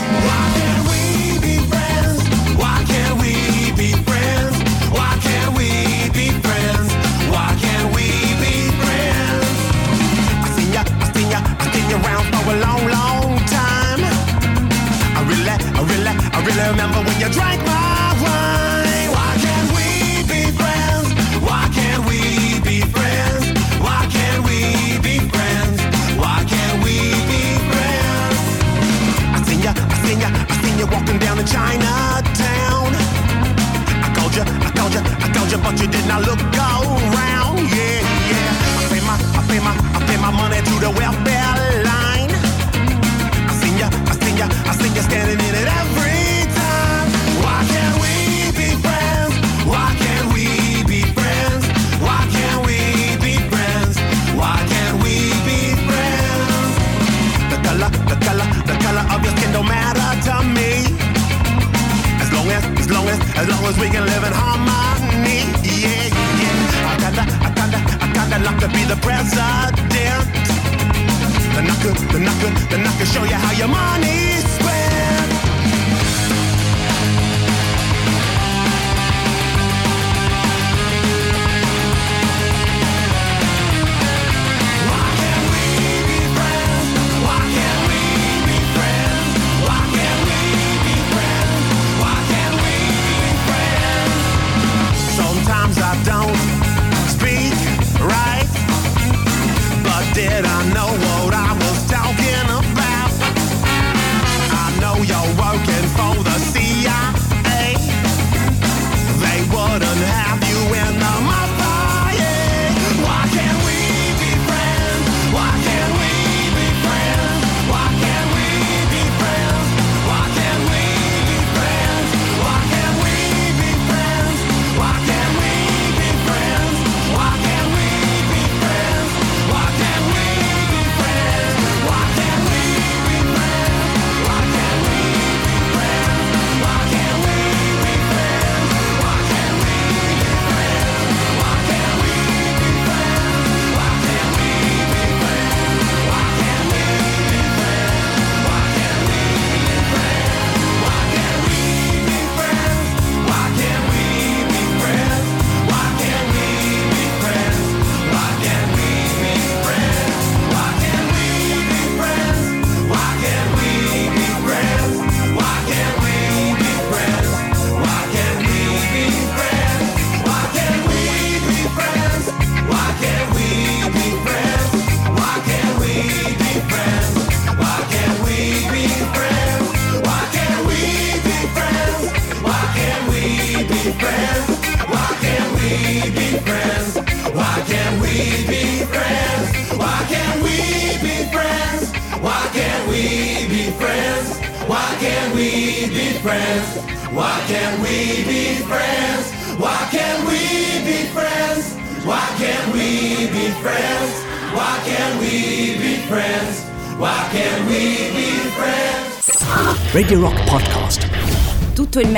but 35.64 35.80
you 35.80 35.88
did 35.88 36.06
not 36.06 36.20
look 36.20 36.38
out. 36.56 37.13